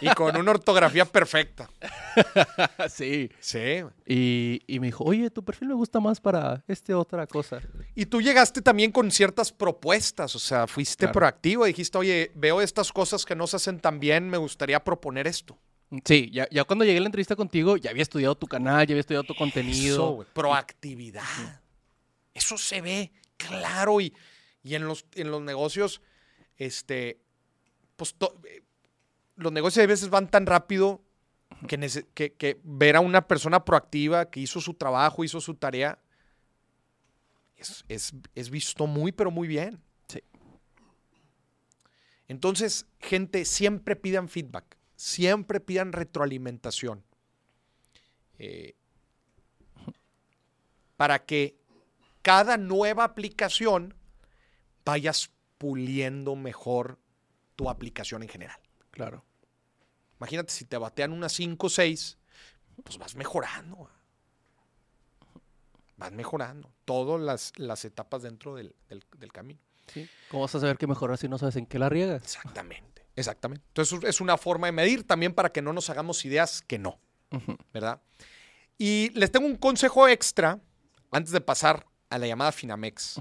[0.00, 1.68] y con una ortografía perfecta.
[2.88, 3.30] sí.
[3.40, 3.82] Sí.
[4.06, 7.60] Y, y me dijo, oye, tu perfil me gusta más para este otra cosa.
[7.94, 11.12] Y tú llegaste también con ciertas propuestas, o sea, fuiste Claro.
[11.14, 15.26] proactivo, dijiste, oye, veo estas cosas que no se hacen tan bien, me gustaría proponer
[15.26, 15.58] esto.
[16.04, 18.92] Sí, ya, ya cuando llegué a la entrevista contigo, ya había estudiado tu canal, ya
[18.94, 19.94] había estudiado tu contenido.
[19.94, 21.22] Eso, güey, proactividad.
[22.34, 24.12] Eso se ve claro y,
[24.62, 26.02] y en, los, en los negocios,
[26.56, 27.20] este,
[27.96, 28.62] pues to- eh,
[29.36, 31.02] los negocios a veces van tan rápido
[31.68, 35.54] que, nece- que, que ver a una persona proactiva que hizo su trabajo, hizo su
[35.54, 35.98] tarea,
[37.56, 39.80] es, es- es visto muy, pero muy bien.
[40.08, 40.22] Sí.
[42.26, 47.04] Entonces, gente, siempre pidan feedback, siempre pidan retroalimentación.
[48.38, 48.74] Eh,
[50.96, 51.56] para que
[52.24, 53.94] cada nueva aplicación
[54.84, 56.98] vayas puliendo mejor
[57.54, 58.58] tu aplicación en general.
[58.90, 59.24] Claro.
[60.18, 62.18] Imagínate si te batean unas 5 o 6,
[62.82, 63.88] pues vas mejorando.
[65.96, 69.60] Vas mejorando todas las, las etapas dentro del, del- del camino.
[69.92, 70.08] Sí.
[70.30, 72.22] ¿Cómo vas a saber que mejorar si no sabes en qué la riegas?
[72.24, 73.64] Exactamente, exactamente.
[73.68, 76.98] Entonces es una forma de medir también para que no nos hagamos ideas que no.
[77.72, 78.00] ¿verdad?
[78.78, 80.60] Y les tengo un consejo extra
[81.10, 83.20] antes de pasar a la llamada Finamex.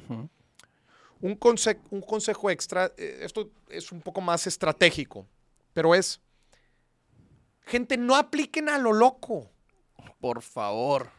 [1.22, 5.26] Un, conse- un consejo extra, eh, esto es un poco más estratégico,
[5.74, 6.22] pero es,
[7.62, 9.50] gente, no apliquen a lo loco.
[10.20, 11.10] Por favor.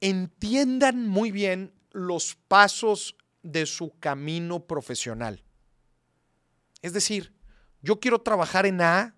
[0.00, 5.42] Entiendan muy bien los pasos de su camino profesional.
[6.82, 7.32] Es decir,
[7.82, 9.14] yo quiero trabajar en A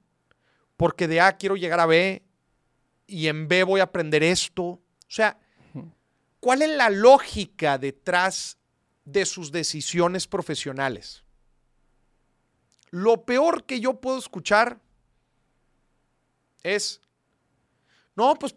[0.76, 2.22] porque de A quiero llegar a B
[3.06, 4.62] y en B voy a aprender esto.
[4.64, 5.38] O sea,
[6.46, 8.56] ¿cuál es la lógica detrás
[9.04, 11.24] de sus decisiones profesionales?
[12.90, 14.78] Lo peor que yo puedo escuchar
[16.62, 17.00] es,
[18.14, 18.54] no, pues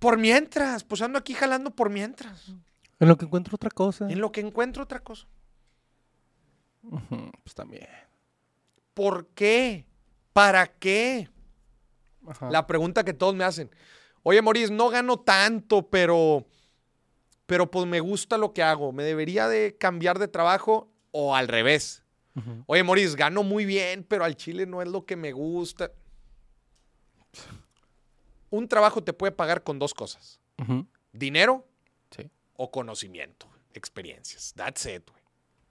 [0.00, 2.48] por mientras, pues ando aquí jalando por mientras,
[2.98, 4.10] En lo que encuentro otra cosa.
[4.10, 5.28] en lo que encuentro otra cosa.
[7.44, 7.86] Pues también.
[8.94, 9.86] ¿Por qué?
[10.32, 11.30] ¿Para qué?
[12.26, 12.50] Ajá.
[12.50, 13.70] La pregunta que todos me hacen.
[14.24, 16.44] Oye, Maurice, no gano tanto, pero,
[17.48, 18.92] pero pues me gusta lo que hago.
[18.92, 22.04] ¿Me debería de cambiar de trabajo o al revés?
[22.66, 25.90] Oye, Maurice, gano muy bien, pero al chile no es lo que me gusta.
[28.50, 30.38] Un trabajo te puede pagar con dos cosas.
[31.12, 31.66] Dinero
[32.14, 34.52] Sí, o conocimiento, experiencias.
[34.54, 35.22] That's it, güey.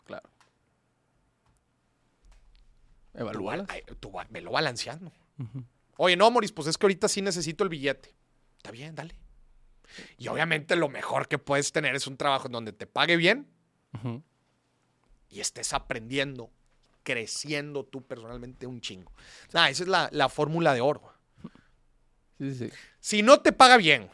[0.04, 0.30] claro.
[4.00, 5.12] Tú va- velo balanceando.
[5.98, 8.14] Oye, no, Moris, pues es que ahorita sí necesito el billete.
[8.58, 9.16] Está bien, dale.
[10.18, 13.48] Y obviamente lo mejor que puedes tener es un trabajo en donde te pague bien
[15.30, 16.52] y estés aprendiendo,
[17.04, 19.12] creciendo tú personalmente un chingo.
[19.54, 21.14] Ah, esa es la, la fórmula de oro.
[22.38, 22.70] Sí, sí.
[23.00, 24.10] Si no te paga bien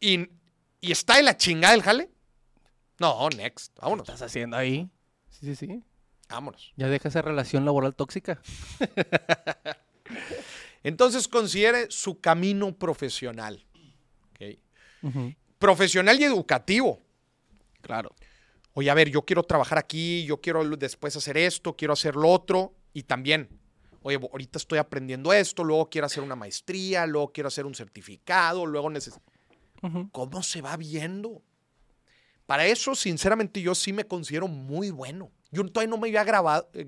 [0.00, 0.28] y,
[0.80, 2.10] y está en la chingada el jale,
[2.98, 4.88] no, next, ¿Qué vámonos, estás haciendo ahí?
[5.30, 5.82] Sí, sí, sí.
[6.28, 6.72] vámonos.
[6.76, 8.40] Ya deja esa relación laboral tóxica.
[10.82, 13.64] Entonces considere su camino profesional.
[15.58, 17.00] Profesional y educativo.
[17.80, 18.14] Claro.
[18.74, 22.28] Oye, a ver, yo quiero trabajar aquí, yo quiero después hacer esto, quiero hacer lo
[22.28, 22.74] otro.
[22.92, 23.48] Y también,
[24.02, 28.66] oye, ahorita estoy aprendiendo esto, luego quiero hacer una maestría, luego quiero hacer un certificado,
[28.66, 29.22] luego necesito...
[30.12, 31.42] ¿Cómo se va viendo?
[32.46, 35.32] Para eso, sinceramente, yo sí me considero muy bueno.
[35.50, 36.84] Yo todavía no me había grabado- eh,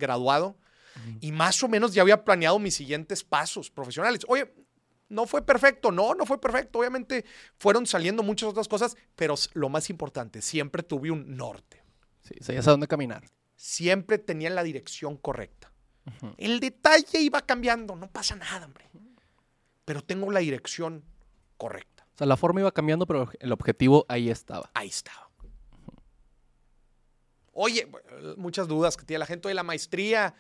[1.20, 4.22] y más o menos ya había planeado mis siguientes pasos profesionales.
[4.28, 4.52] Oye,
[5.08, 6.78] no fue perfecto, no, no fue perfecto.
[6.78, 7.24] Obviamente
[7.58, 11.82] fueron saliendo muchas otras cosas, pero lo más importante, siempre tuve un norte.
[12.22, 13.24] Sí, sabías a dónde caminar.
[13.56, 15.70] Siempre tenía la dirección correcta.
[16.36, 18.90] El detalle iba cambiando, no pasa nada, hombre.
[19.84, 21.02] Pero tengo la dirección
[21.56, 22.06] correcta.
[22.14, 24.70] O sea, la forma iba cambiando, pero el objetivo ahí estaba.
[24.74, 25.30] Ahí estaba.
[27.52, 27.88] Oye,
[28.36, 30.34] muchas dudas que tiene la gente de la maestría,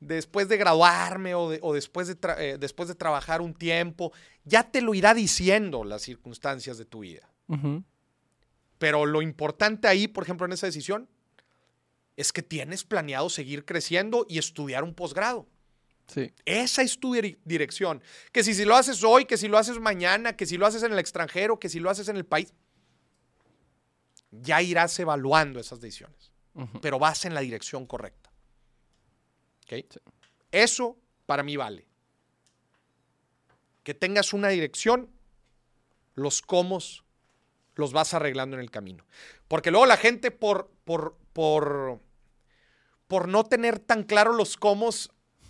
[0.00, 4.12] después de graduarme o, después, de eh, después de trabajar un tiempo,
[4.44, 7.28] ya te lo irá diciendo las circunstancias de tu vida.
[8.78, 11.08] Pero lo importante ahí, por ejemplo, en esa decisión,
[12.16, 15.46] es que tienes planeado seguir creciendo y estudiar un posgrado.
[16.06, 16.32] Sí.
[16.44, 18.02] Esa es tu dirección.
[18.32, 20.82] Que si, si lo haces hoy, que si lo haces mañana, que si lo haces
[20.82, 22.52] en el extranjero, que si lo haces en el país,
[24.30, 26.32] ya irás evaluando esas decisiones.
[26.80, 28.25] Pero vas en la dirección correcta.
[30.52, 30.96] Eso
[31.26, 31.86] para mí vale.
[33.82, 35.10] Que tengas una dirección,
[36.14, 36.78] los cómo
[37.74, 39.04] los vas arreglando en el camino.
[39.48, 42.00] Porque luego la gente por, por, por,
[43.06, 44.90] por no tener tan claro los cómo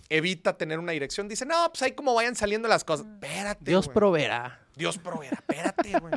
[0.08, 1.28] evita tener una dirección.
[1.28, 3.06] Dice, no, pues ahí como vayan saliendo las cosas.
[3.06, 3.64] Espérate.
[3.64, 4.66] Dios proveerá.
[4.74, 5.36] Dios proveerá.
[5.38, 6.14] Espérate, güey.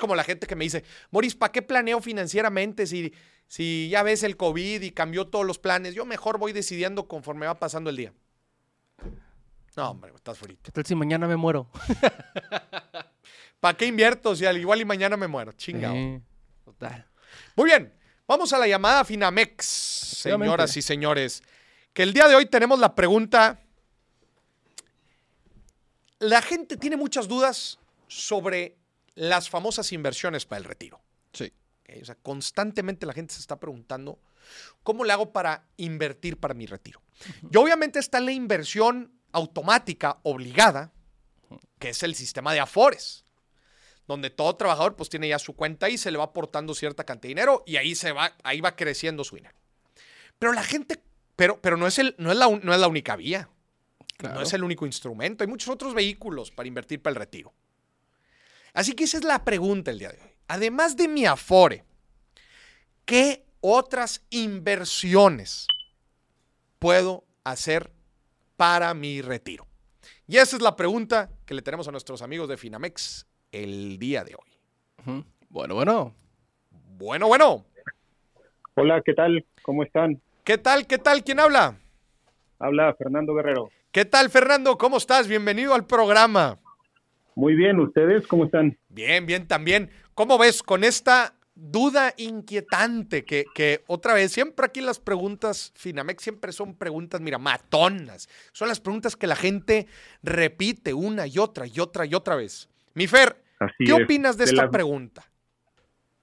[0.00, 3.12] Es como la gente que me dice, Moris, ¿para qué planeo financieramente si,
[3.46, 5.94] si ya ves el COVID y cambió todos los planes?
[5.94, 8.12] Yo mejor voy decidiendo conforme va pasando el día.
[9.76, 10.62] No, hombre, estás frito.
[10.62, 11.70] ¿Qué tal si mañana me muero?
[13.60, 15.52] ¿Para qué invierto si al igual y mañana me muero?
[15.52, 15.94] Chingado.
[16.64, 17.06] total.
[17.54, 17.92] Muy bien,
[18.26, 21.42] vamos a la llamada Finamex, señoras y señores
[21.92, 23.60] que el día de hoy tenemos la pregunta.
[26.18, 28.79] La gente tiene muchas dudas sobre
[29.14, 31.00] las famosas inversiones para el retiro.
[31.32, 31.52] Sí.
[32.00, 34.20] O sea, constantemente la gente se está preguntando,
[34.82, 37.02] ¿cómo le hago para invertir para mi retiro?
[37.50, 40.92] Y obviamente está la inversión automática obligada,
[41.78, 43.24] que es el sistema de Afores,
[44.06, 47.22] donde todo trabajador pues tiene ya su cuenta y se le va aportando cierta cantidad
[47.22, 49.56] de dinero y ahí se va, ahí va creciendo su dinero.
[50.38, 51.02] Pero la gente
[51.40, 53.48] pero, pero no, es el, no, es la, no es la única vía.
[54.22, 55.42] No es el único instrumento.
[55.42, 57.54] Hay muchos otros vehículos para invertir para el retiro.
[58.72, 60.30] Así que esa es la pregunta el día de hoy.
[60.48, 61.84] Además de mi Afore,
[63.04, 65.66] ¿qué otras inversiones
[66.78, 67.90] puedo hacer
[68.56, 69.66] para mi retiro?
[70.26, 74.24] Y esa es la pregunta que le tenemos a nuestros amigos de Finamex el día
[74.24, 75.24] de hoy.
[75.48, 76.14] Bueno, bueno.
[76.70, 77.64] Bueno, bueno.
[78.74, 79.44] Hola, ¿qué tal?
[79.62, 80.20] ¿Cómo están?
[80.44, 80.86] ¿Qué tal?
[80.86, 81.24] ¿Qué tal?
[81.24, 81.78] ¿Quién habla?
[82.58, 83.70] Habla Fernando Guerrero.
[83.90, 84.78] ¿Qué tal, Fernando?
[84.78, 85.26] ¿Cómo estás?
[85.26, 86.58] Bienvenido al programa.
[87.40, 88.76] Muy bien, ¿ustedes cómo están?
[88.90, 89.88] Bien, bien, también.
[90.12, 96.22] ¿Cómo ves con esta duda inquietante que, que otra vez, siempre aquí las preguntas, Finamex
[96.22, 98.28] siempre son preguntas, mira, matonas.
[98.52, 99.86] Son las preguntas que la gente
[100.22, 102.68] repite una y otra y otra y otra vez.
[102.92, 103.36] Mi Fer,
[103.78, 105.22] ¿qué opinas de, esta pregunta?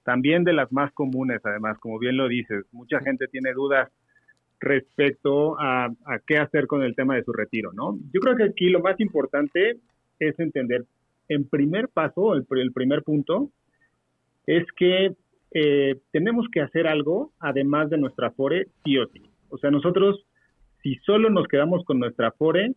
[0.04, 2.64] También de las más comunes, además, como bien lo dices.
[2.70, 3.88] Mucha gente tiene dudas
[4.60, 5.90] respecto a,
[6.28, 7.98] qué hacer con el tema de su retiro, ¿no?
[8.12, 9.78] Yo creo que aquí lo más importante
[10.20, 10.84] es entender,
[11.28, 13.50] en primer paso, el, primer punto,
[14.46, 15.14] es que
[15.52, 19.22] eh, tenemos que hacer algo además de nuestra FORE, sí o sí.
[19.50, 20.24] O sea, nosotros,
[20.82, 22.74] si solo nos quedamos con nuestra FORE,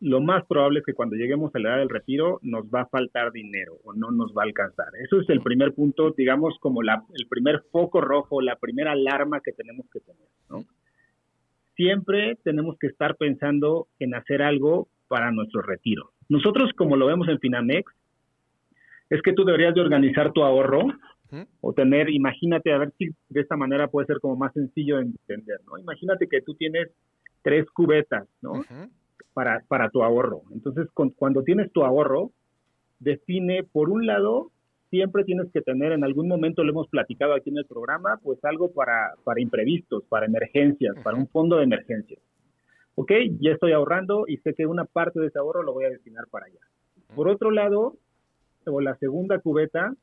[0.00, 2.86] lo más probable es que cuando lleguemos a la edad del retiro nos va a
[2.86, 4.88] faltar dinero o no nos va a alcanzar.
[5.04, 9.52] Eso es el primer punto, digamos, como el primer foco rojo, la primera alarma que
[9.52, 10.64] tenemos que tener.
[11.76, 16.12] siempre tenemos que estar pensando en hacer algo para nuestro retiro.
[16.30, 17.92] Nosotros, como lo vemos en Finamex,
[19.10, 20.86] es que tú deberías de organizar tu ahorro
[21.60, 25.02] o tener, imagínate, a ver si de esta manera puede ser como más sencillo de
[25.02, 25.78] entender, ¿no?
[25.78, 26.88] Imagínate que tú tienes
[27.42, 28.64] tres cubetas, ¿no?
[29.32, 30.42] para, para tu ahorro.
[30.52, 32.30] Entonces, cuando tienes tu ahorro,
[32.98, 34.50] define, por un lado,
[34.90, 38.38] siempre tienes que tener, en algún momento lo hemos platicado aquí en el programa, pues
[38.44, 42.20] algo para, para imprevistos, para emergencias, para un fondo de emergencias.
[43.02, 45.88] Ok, ya estoy ahorrando y sé que una parte de ese ahorro lo voy a
[45.88, 46.60] destinar para allá.
[47.14, 47.96] Por otro lado,
[48.66, 49.94] o la segunda cubeta,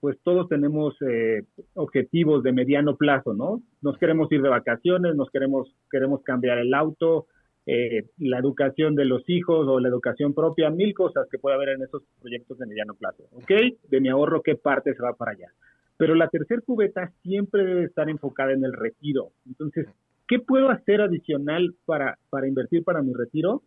[0.00, 1.42] pues todos tenemos eh,
[1.74, 3.60] objetivos de mediano plazo, ¿no?
[3.82, 7.26] Nos queremos ir de vacaciones, nos queremos, queremos cambiar el auto,
[7.66, 11.68] eh, la educación de los hijos o la educación propia, mil cosas que puede haber
[11.68, 13.24] en esos proyectos de mediano plazo.
[13.32, 13.50] ¿Ok?
[13.90, 15.52] De mi ahorro, ¿qué parte se va para allá?
[15.98, 19.32] Pero la tercera cubeta siempre debe estar enfocada en el retiro.
[19.46, 19.86] Entonces,
[20.32, 23.62] ¿qué puedo hacer adicional para, para invertir para mi retiro?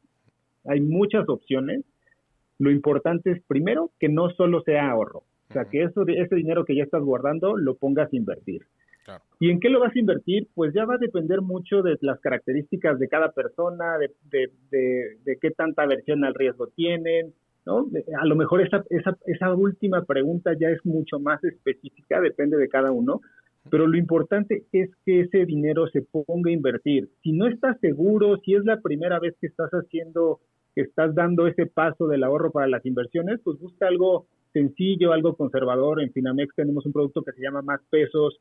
[0.66, 1.86] Hay muchas opciones.
[2.57, 5.20] Lo importante es, primero, que no solo sea ahorro.
[5.47, 8.63] O sea, que eso, ese dinero que ya estás guardando lo pongas a invertir.
[9.39, 10.47] ¿Y en qué lo vas a invertir?
[10.55, 15.51] Pues ya va a depender mucho de las características de cada persona, de, de, qué
[15.51, 17.32] tanta aversión al riesgo tienen,
[17.68, 17.86] ¿no?
[18.20, 22.70] A lo mejor esa, esa, esa última pregunta ya es mucho más específica, depende de
[22.70, 23.22] cada uno,
[23.70, 27.09] pero lo importante es que ese dinero se ponga a invertir.
[27.24, 30.39] Si no estás seguro, si es la primera vez que estás haciendo
[30.76, 35.36] que estás dando ese paso del ahorro para las inversiones, pues busca algo sencillo, algo
[35.36, 36.01] conservador.
[36.01, 38.39] En Finamex tenemos un producto que se llama Más Pesos,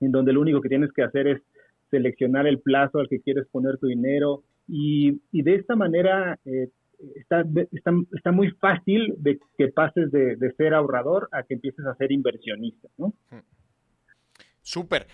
[0.00, 1.42] en donde lo único que tienes que hacer es
[1.90, 6.68] seleccionar el plazo al que quieres poner tu dinero y, de esta manera eh,
[7.14, 12.10] está, está, muy fácil de que pases de, ser ahorrador a que empieces a ser
[12.10, 13.12] inversionista, ¿no?
[14.66, 15.06] Súper.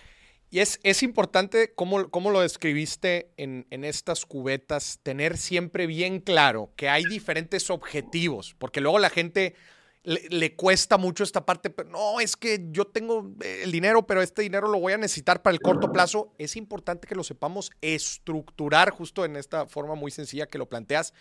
[0.49, 6.71] Y es, es importante, como, lo describiste en, en, estas cubetas, tener siempre bien claro
[6.75, 9.55] que hay diferentes objetivos, porque luego la gente
[10.03, 14.41] le, cuesta mucho esta parte, pero no, es que yo tengo el dinero, pero este
[14.41, 16.33] dinero lo voy a necesitar para el corto plazo.
[16.37, 21.13] Es importante que lo sepamos estructurar justo en esta forma muy sencilla que lo planteas,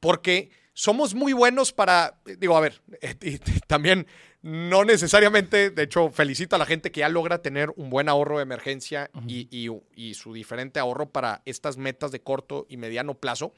[0.00, 2.82] porque somos muy buenos para, digo, a ver,
[3.22, 4.06] y, también
[4.44, 8.36] no necesariamente, de hecho, felicito a la gente que ya logra tener un buen ahorro
[8.36, 9.48] de emergencia y,
[9.96, 13.54] y, su diferente ahorro para estas metas de corto y mediano plazo,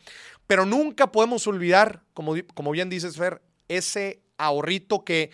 [0.46, 5.32] pero nunca podemos olvidar, como, como bien dices, Fer, ese ahorrito que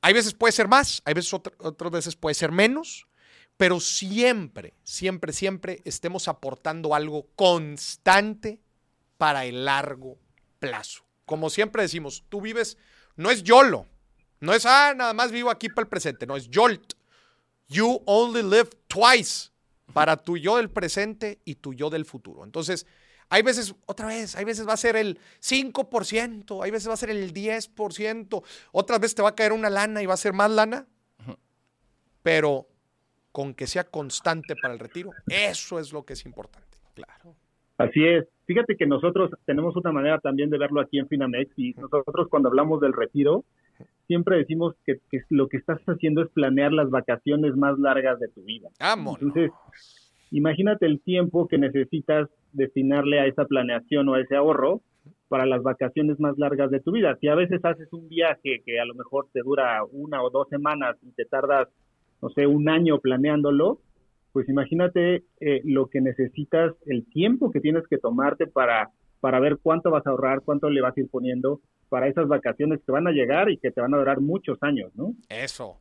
[0.00, 3.06] hay veces puede ser más, hay veces otras veces puede ser menos,
[3.58, 8.60] pero siempre, siempre, siempre estemos aportando algo constante
[9.18, 10.16] para el largo
[10.58, 11.04] plazo.
[11.26, 12.78] Como siempre decimos, tú vives,
[13.14, 13.88] no es YOLO,
[14.42, 16.94] no es, ah, nada más vivo aquí para el presente, no es YOLT.
[17.68, 19.50] You only live twice
[19.94, 22.42] para tu yo del presente y tu yo del futuro.
[22.42, 22.84] Entonces,
[23.28, 26.96] hay veces, otra vez, hay veces va a ser el 5%, hay veces va a
[26.96, 30.32] ser el 10%, otras veces te va a caer una lana y va a ser
[30.32, 30.88] más lana,
[32.24, 32.68] pero
[33.30, 36.78] con que sea constante para el retiro, eso es lo que es importante.
[36.94, 37.36] Claro.
[37.82, 38.26] Así es.
[38.46, 42.48] Fíjate que nosotros tenemos otra manera también de verlo aquí en Finamex y nosotros cuando
[42.48, 43.44] hablamos del retiro,
[44.06, 44.98] siempre decimos que,
[45.30, 48.68] lo que estás haciendo es planear las vacaciones más largas de tu vida.
[49.20, 49.50] Entonces,
[50.30, 54.82] imagínate el tiempo que necesitas destinarle a esa planeación o a ese ahorro
[55.28, 57.16] para las vacaciones más largas de tu vida.
[57.20, 60.48] Si a veces haces un viaje que a lo mejor te dura una o dos
[60.48, 61.68] semanas y te tardas,
[62.20, 63.78] no sé, un año planeándolo,
[64.32, 69.58] pues imagínate eh, lo que necesitas, el tiempo que tienes que tomarte para, para ver
[69.62, 73.06] cuánto vas a ahorrar, cuánto le vas a ir poniendo para esas vacaciones que van
[73.06, 75.14] a llegar y que te van a durar muchos años, ¿no?
[75.28, 75.78] Eso.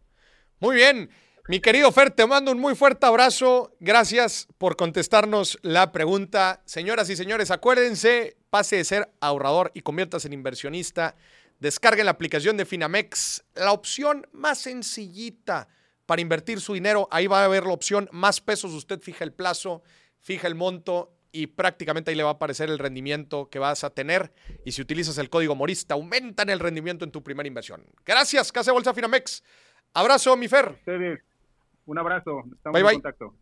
[0.60, 1.10] Muy bien.
[1.48, 3.72] Mi querido Fer, te mando un muy fuerte abrazo.
[3.80, 6.62] Gracias por contestarnos la pregunta.
[6.66, 11.16] Señoras y señores, acuérdense, pase de ser ahorrador y conviertas en inversionista.
[11.60, 15.68] Descarguen la aplicación de Finamex, la opción más sencillita
[16.12, 17.08] para invertir su dinero.
[17.10, 18.74] Ahí va a haber la opción más pesos.
[18.74, 19.82] Usted fija el plazo,
[20.20, 23.92] fija el monto y prácticamente ahí le va a aparecer el rendimiento que vas a
[23.92, 24.34] tener.
[24.66, 27.86] Y si utilizas el código Morista, aumentan el rendimiento en tu primera inversión.
[28.04, 29.42] Gracias, Casa Bolsa Finamex.
[29.94, 30.82] Abrazo, mi Fer.
[31.86, 32.44] Un abrazo.
[32.58, 33.34] Estamos en contacto.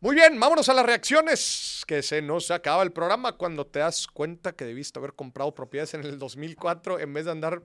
[0.00, 4.06] Muy bien, vámonos a las reacciones, que se nos acaba el programa cuando te das
[4.06, 7.62] cuenta que debiste haber comprado propiedades en el 2004 en vez de andar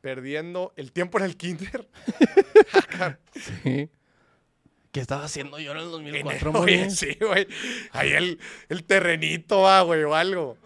[0.00, 1.88] perdiendo el tiempo en el kinder.
[3.34, 3.90] sí.
[4.92, 6.90] ¿Qué estaba haciendo yo en el 2004, güey?
[6.90, 7.46] Sí, güey.
[7.92, 10.56] Ahí el, el terrenito va, güey, o algo.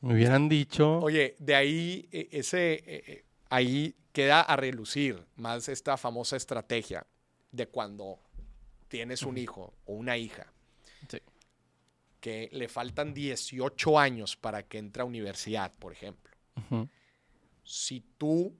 [0.00, 0.98] Me hubieran dicho.
[1.00, 7.06] Oye, de ahí, e, ese, e, e, ahí queda a relucir más esta famosa estrategia
[7.52, 8.18] de cuando
[8.88, 10.52] tienes un hijo o una hija
[12.20, 16.36] que le faltan 18 años para que entre a universidad, por ejemplo.
[17.62, 18.56] Si tú,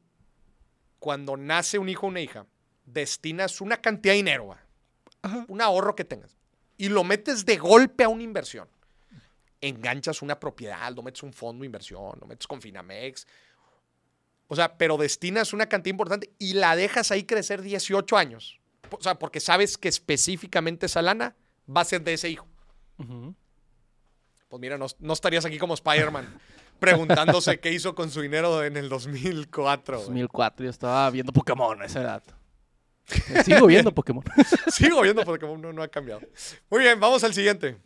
[0.98, 2.46] cuando nace un hijo o una hija,
[2.84, 4.56] destinas una cantidad de dinero,
[5.48, 6.36] un ahorro que tengas,
[6.76, 8.68] y lo metes de golpe a una inversión,
[9.60, 13.26] enganchas una propiedad, lo metes un fondo de inversión, lo metes con Finamex,
[14.48, 18.58] o sea, pero destinas una cantidad importante y la dejas ahí crecer 18 años.
[18.90, 21.36] O sea, porque sabes que específicamente esa lana
[21.68, 22.46] va a ser de ese hijo.
[24.48, 26.40] Pues mira, no, estarías aquí como Spider-Man
[26.78, 29.98] preguntándose qué hizo con su dinero en el 2004.
[29.98, 32.22] 2004, yo estaba viendo Pokémon a esa edad.
[33.44, 34.24] Sigo viendo Pokémon.
[34.68, 36.20] Sigo viendo Pokémon, no ha cambiado.
[36.70, 37.76] Muy bien, vamos al siguiente.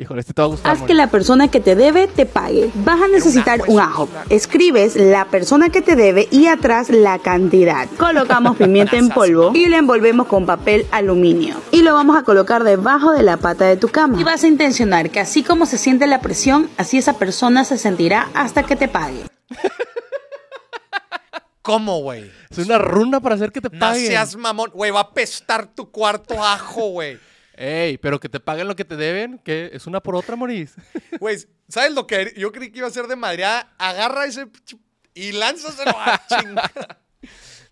[0.00, 0.72] Híjole, este te va a gustar.
[0.72, 2.70] Haz que la persona que te debe te pague.
[2.74, 4.08] Vas a necesitar un ajo.
[4.30, 7.86] Escribes la persona que te debe y atrás la cantidad.
[7.98, 11.56] Colocamos pimienta en polvo y lo envolvemos con papel aluminio.
[11.70, 14.18] Y lo vamos a colocar debajo de la pata de tu cama.
[14.18, 17.76] Y vas a intencionar que así como se siente la presión, así esa persona se
[17.76, 19.24] sentirá hasta que te pague.
[21.60, 22.32] ¿Cómo, güey?
[22.48, 24.00] Es una runa para hacer que te pague.
[24.00, 24.70] No seas mamón.
[24.72, 27.18] Güey, va a pestar tu cuarto ajo, güey.
[27.54, 30.74] Ey, pero que te paguen lo que te deben, que es una por otra, Moris.
[31.20, 31.38] Güey,
[31.68, 33.74] ¿sabes lo que yo creí que iba a ser de madreada?
[33.78, 34.46] Agarra ese
[35.14, 37.00] y lánzaselo a chingada.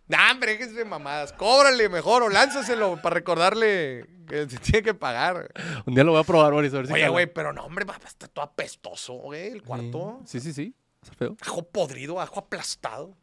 [0.08, 1.32] Nah, hombre, déjense mamadas.
[1.32, 5.50] Cóbrale mejor o lánzaselo para recordarle que se tiene que pagar.
[5.86, 6.72] Un día lo voy a probar, Boris.
[6.72, 10.22] A ver si Oye, güey, pero no, hombre, está todo apestoso, güey, el cuarto.
[10.24, 10.74] Sí, sí, sí.
[11.02, 11.36] Está feo.
[11.40, 13.16] Ajo podrido, ajo aplastado.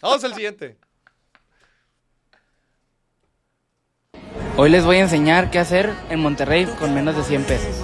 [0.00, 0.78] Vamos al siguiente.
[4.60, 7.76] Hoy les voy a enseñar qué hacer en Monterrey con menos de 100 pesos.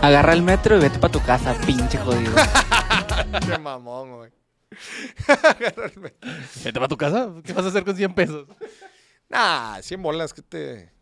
[0.00, 2.32] Agarra el metro y vete para tu casa, pinche jodido.
[3.46, 4.32] Qué mamón, güey.
[6.64, 7.30] Vete para tu casa.
[7.44, 8.48] ¿Qué vas a hacer con 100 pesos?
[9.28, 10.92] nah, 100 bolas, ¿qué te...?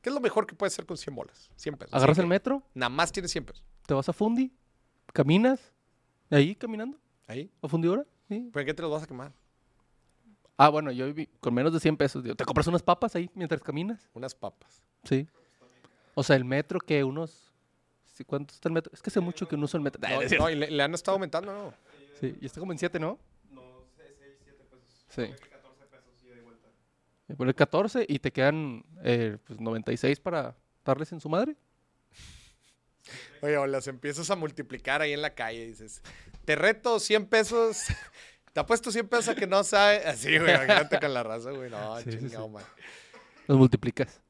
[0.00, 1.50] ¿Qué es lo mejor que puedes hacer con 100 bolas?
[1.56, 1.92] 100 pesos.
[1.94, 3.64] Agarras el metro, Nada más tienes 100 pesos.
[3.86, 4.52] te vas a Fundi,
[5.12, 5.72] caminas,
[6.30, 7.52] ahí caminando, Ahí.
[7.62, 8.04] a Fundidora.
[8.28, 8.48] Sí.
[8.52, 9.32] ¿Por qué te los vas a quemar?
[10.64, 12.22] Ah, bueno, yo vi- con menos de 100 pesos.
[12.22, 14.08] digo, te compras unas papas ahí mientras caminas.
[14.14, 14.82] Unas papas.
[15.04, 15.26] Sí.
[16.14, 17.52] O sea, el metro que unos...
[18.14, 18.92] sí, ¿Cuánto está el metro?
[18.94, 20.00] Es que hace mucho que no uso el metro.
[20.08, 21.74] No, no, y le, le han estado aumentando, ¿no?
[22.20, 23.18] Sí, y está como en 7, ¿no?
[23.50, 23.62] No,
[23.96, 24.08] 6,
[24.44, 25.06] 7 pesos.
[25.08, 25.22] Sí.
[27.28, 30.54] Y Poner 14 y te quedan eh, pues 96 para
[30.84, 31.56] darles en su madre.
[33.40, 36.02] Oye, o las empiezas a multiplicar ahí en la calle y dices,
[36.44, 37.86] te reto 100 pesos,
[38.52, 39.96] te apuesto 100 pesos a que no sabe.
[40.06, 41.70] Así, güey, imagínate con la raza, güey.
[41.70, 42.50] No, Sí, chingado, sí.
[42.52, 42.64] man.
[43.48, 44.20] Los multiplicas.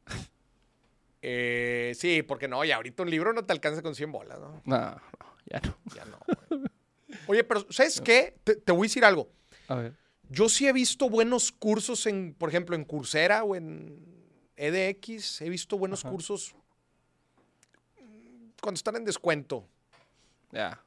[1.21, 4.61] Eh, sí, porque no, y ahorita un libro no te alcanza con 100 bolas, ¿no?
[4.65, 5.01] No, no,
[5.47, 5.77] ya no.
[5.95, 6.19] Ya no.
[6.51, 6.63] güey.
[7.29, 8.37] Oye, pero ¿sabes qué?
[8.43, 9.31] Te, te voy a decir algo.
[9.69, 9.95] A ver.
[10.29, 14.03] Yo sí he visto buenos cursos en, por ejemplo, en Coursera o en
[14.57, 15.43] EDX.
[15.43, 16.11] He visto buenos Ajá.
[16.11, 16.55] cursos
[18.61, 19.69] cuando están en descuento,
[20.53, 20.83] Ya.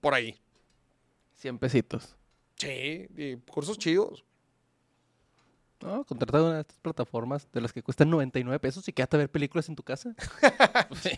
[0.00, 0.40] por ahí.
[1.36, 2.16] 100 pesitos.
[2.60, 4.22] Sí, y cursos chidos.
[5.80, 9.20] No, contrata una de estas plataformas de las que cuestan 99 pesos y quédate a
[9.20, 10.14] ver películas en tu casa.
[11.00, 11.16] sí.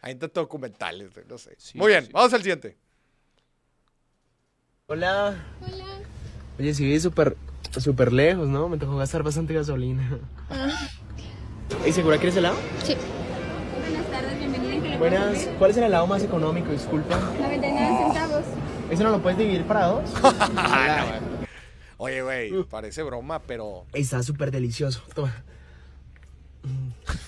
[0.00, 1.54] Ahí está documentales, no sé.
[1.58, 2.10] Sí, Muy bien, sí.
[2.10, 2.78] vamos al siguiente.
[4.86, 5.44] Hola.
[5.60, 5.84] Hola.
[6.58, 7.36] Oye, sí, súper
[7.78, 8.70] súper lejos, ¿no?
[8.70, 10.20] Me tocó gastar bastante gasolina.
[11.86, 12.56] ¿Y segura quieres helado?
[12.82, 12.96] Sí.
[13.78, 14.74] Buenas tardes, bienvenida.
[14.74, 15.48] ¿en qué le puedo Buenas.
[15.58, 16.72] ¿Cuál es el helado más económico?
[16.72, 17.18] Disculpa.
[17.38, 18.44] 99 centavos.
[18.92, 20.10] ¿Eso no lo puedes dividir para dos?
[21.96, 25.02] Oye, güey, parece broma, pero Está súper delicioso.
[25.14, 25.42] Toma.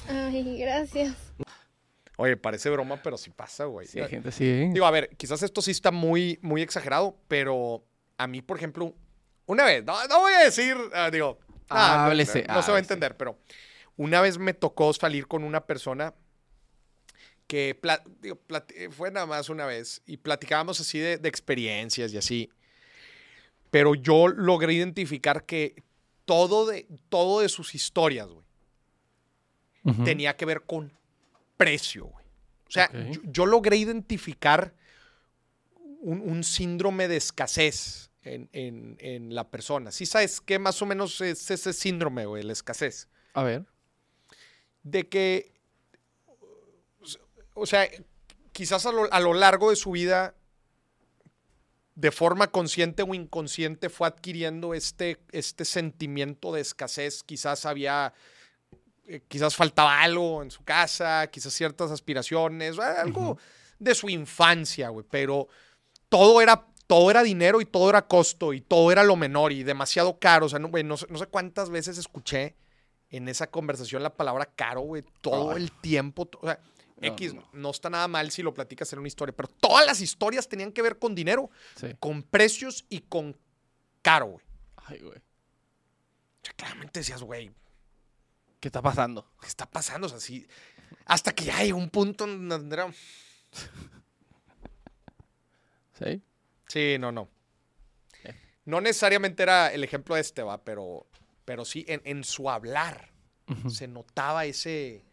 [0.07, 1.17] Ay, gracias.
[2.17, 3.87] Oye, parece broma, pero sí pasa, güey.
[3.87, 4.69] Sí, hay gente sí.
[4.75, 7.83] Digo, a ver, quizás esto sí está muy, muy exagerado, pero
[8.19, 8.95] a mí, por ejemplo,
[9.47, 11.39] una vez, no, no voy a decir, ah, digo,
[11.71, 13.39] ah, no- Háblese, no, no se va a entender, pero
[13.97, 16.13] una vez me tocó salir con una persona
[17.47, 17.79] que,
[18.21, 22.51] digo, plati- fue nada más una vez, y platicábamos así de, de experiencias y así,
[23.71, 25.83] pero yo logré identificar que
[26.25, 28.45] todo de, todo de sus historias, güey,
[30.05, 30.91] tenía que ver con
[31.59, 32.25] precio, güey.
[32.67, 34.73] O sea, yo, yo logré identificar
[36.01, 39.91] un, un síndrome de escasez en, en- en la persona.
[39.93, 43.09] ¿Sí sabes qué más o menos es ese síndrome, güey, la escasez?
[43.35, 43.65] A ver.
[44.83, 45.53] De que,
[47.55, 47.89] o sea,
[48.53, 50.35] quizás a lo, a lo largo de su vida,
[51.95, 57.23] de forma consciente o inconsciente, fue adquiriendo este, este sentimiento de escasez.
[57.23, 58.13] Quizás había,
[59.07, 63.39] eh, quizás faltaba algo en su casa, quizás ciertas aspiraciones, algo
[63.79, 65.07] de su infancia, güey.
[65.09, 65.47] Pero
[66.09, 69.63] todo era, todo era dinero y todo era costo y todo era lo menor y
[69.63, 70.47] demasiado caro.
[70.47, 72.57] O sea, no, no sé- no sé cuántas veces escuché
[73.09, 76.29] en esa conversación la palabra caro, güey, todo el tiempo.
[76.41, 76.59] O sea,
[76.97, 77.49] No, X, no.
[77.53, 77.71] no.
[77.71, 80.81] está nada mal si lo platicas en una historia, pero todas las historias tenían que
[80.83, 81.89] ver con dinero, Sí.
[81.99, 83.37] con precios y con
[84.03, 84.45] caro, güey.
[84.77, 85.19] Ay, güey.
[85.19, 87.51] O sea, claramente decías, güey,
[88.61, 89.31] ¿Qué está pasando?
[89.41, 90.07] ¿qué está pasando?
[90.07, 90.47] O sea, sí,
[91.05, 92.91] hasta que ya hay un punto donde era-
[95.99, 96.23] Sí.
[96.69, 97.29] Sí, no, no.
[98.25, 98.35] Eh.
[98.65, 101.07] No necesariamente era el ejemplo este, va, pero,
[101.45, 103.11] pero sí, en, en su hablar
[103.69, 105.05] se notaba ese...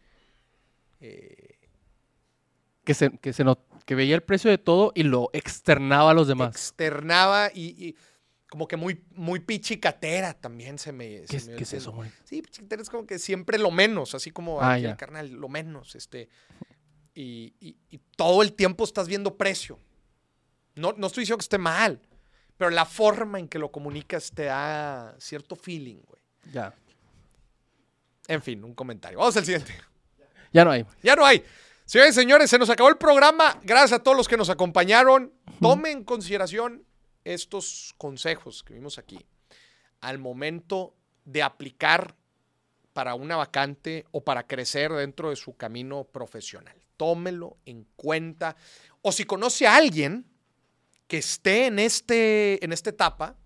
[1.00, 1.58] eh,
[2.84, 3.44] Que se, que se
[3.84, 6.54] que veía el precio de todo y lo externaba a los demás.
[6.54, 7.96] externaba y, y
[8.48, 11.20] como que muy, muy pichicatera también se me...
[11.20, 12.10] se ¿Qué es, me- qué es se- eso, güey?
[12.24, 15.48] Sí, pichicatera es como que siempre lo menos, así como Ah, aquí el carnal, lo
[15.48, 16.28] menos, este...
[17.14, 19.78] Y, y- y todo el tiempo estás viendo precio.
[20.74, 22.00] No, no estoy diciendo que esté mal,
[22.56, 26.22] pero la forma en que lo comunicas te da cierto feeling, güey.
[26.52, 26.74] Ya.
[28.28, 29.18] En fin, un comentario.
[29.18, 29.74] Vamos al siguiente.
[30.52, 30.86] Ya no hay.
[31.02, 31.44] Ya no hay.
[31.84, 33.60] Señores y señores, se nos acabó el programa.
[33.62, 35.32] Gracias a todos los que nos acompañaron.
[35.60, 36.86] Tome en consideración
[37.24, 39.26] estos consejos que vimos aquí
[40.00, 42.16] al momento de aplicar
[42.92, 46.76] para una vacante o para crecer dentro de su camino profesional.
[46.96, 48.56] Tómelo en cuenta.
[49.00, 50.26] O si conoce a alguien
[51.06, 53.36] que esté en, este, en esta etapa,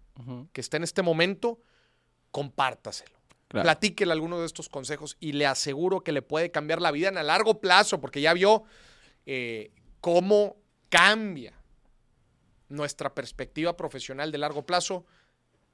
[0.53, 1.61] que esté en este momento,
[2.31, 3.16] compártaselo.
[3.49, 3.65] Claro.
[3.65, 7.19] Platíquele alguno de estos consejos y le aseguro que le puede cambiar la vida en
[7.19, 8.65] a largo plazo, porque ya vio
[9.27, 9.71] eh,
[10.01, 10.57] cómo
[10.89, 11.53] cambia
[12.69, 15.05] nuestra perspectiva profesional de largo plazo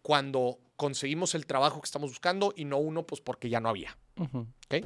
[0.03, 3.97] cuando conseguimos el trabajo que estamos buscando y no uno, pues porque ya no había.
[4.17, 4.85] ¿ok?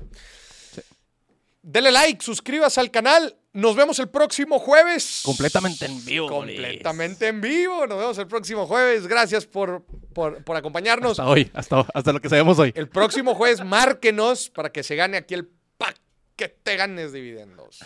[1.68, 3.36] Dele like, suscríbase al canal.
[3.52, 5.22] Nos vemos el próximo jueves.
[5.24, 6.28] Completamente en vivo.
[6.28, 7.88] Completamente en vivo.
[7.88, 9.08] Nos vemos el próximo jueves.
[9.08, 11.18] Gracias por, por, por acompañarnos.
[11.18, 12.72] Hasta hoy, hasta, hasta lo que sabemos hoy.
[12.76, 17.80] El próximo jueves, márquenos para que se gane aquí el paquete ganes dividendos.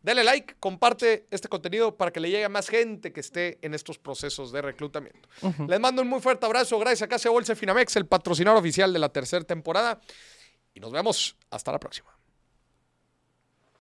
[0.00, 3.74] Dale like, comparte este contenido para que le llegue a más gente que esté en
[3.74, 5.28] estos procesos de reclutamiento.
[5.68, 6.78] Les mando un muy fuerte abrazo.
[6.78, 10.00] Gracias a Casa Bolsa Finamex, el patrocinador oficial de la tercera temporada.
[10.72, 12.19] Y nos vemos hasta la próxima.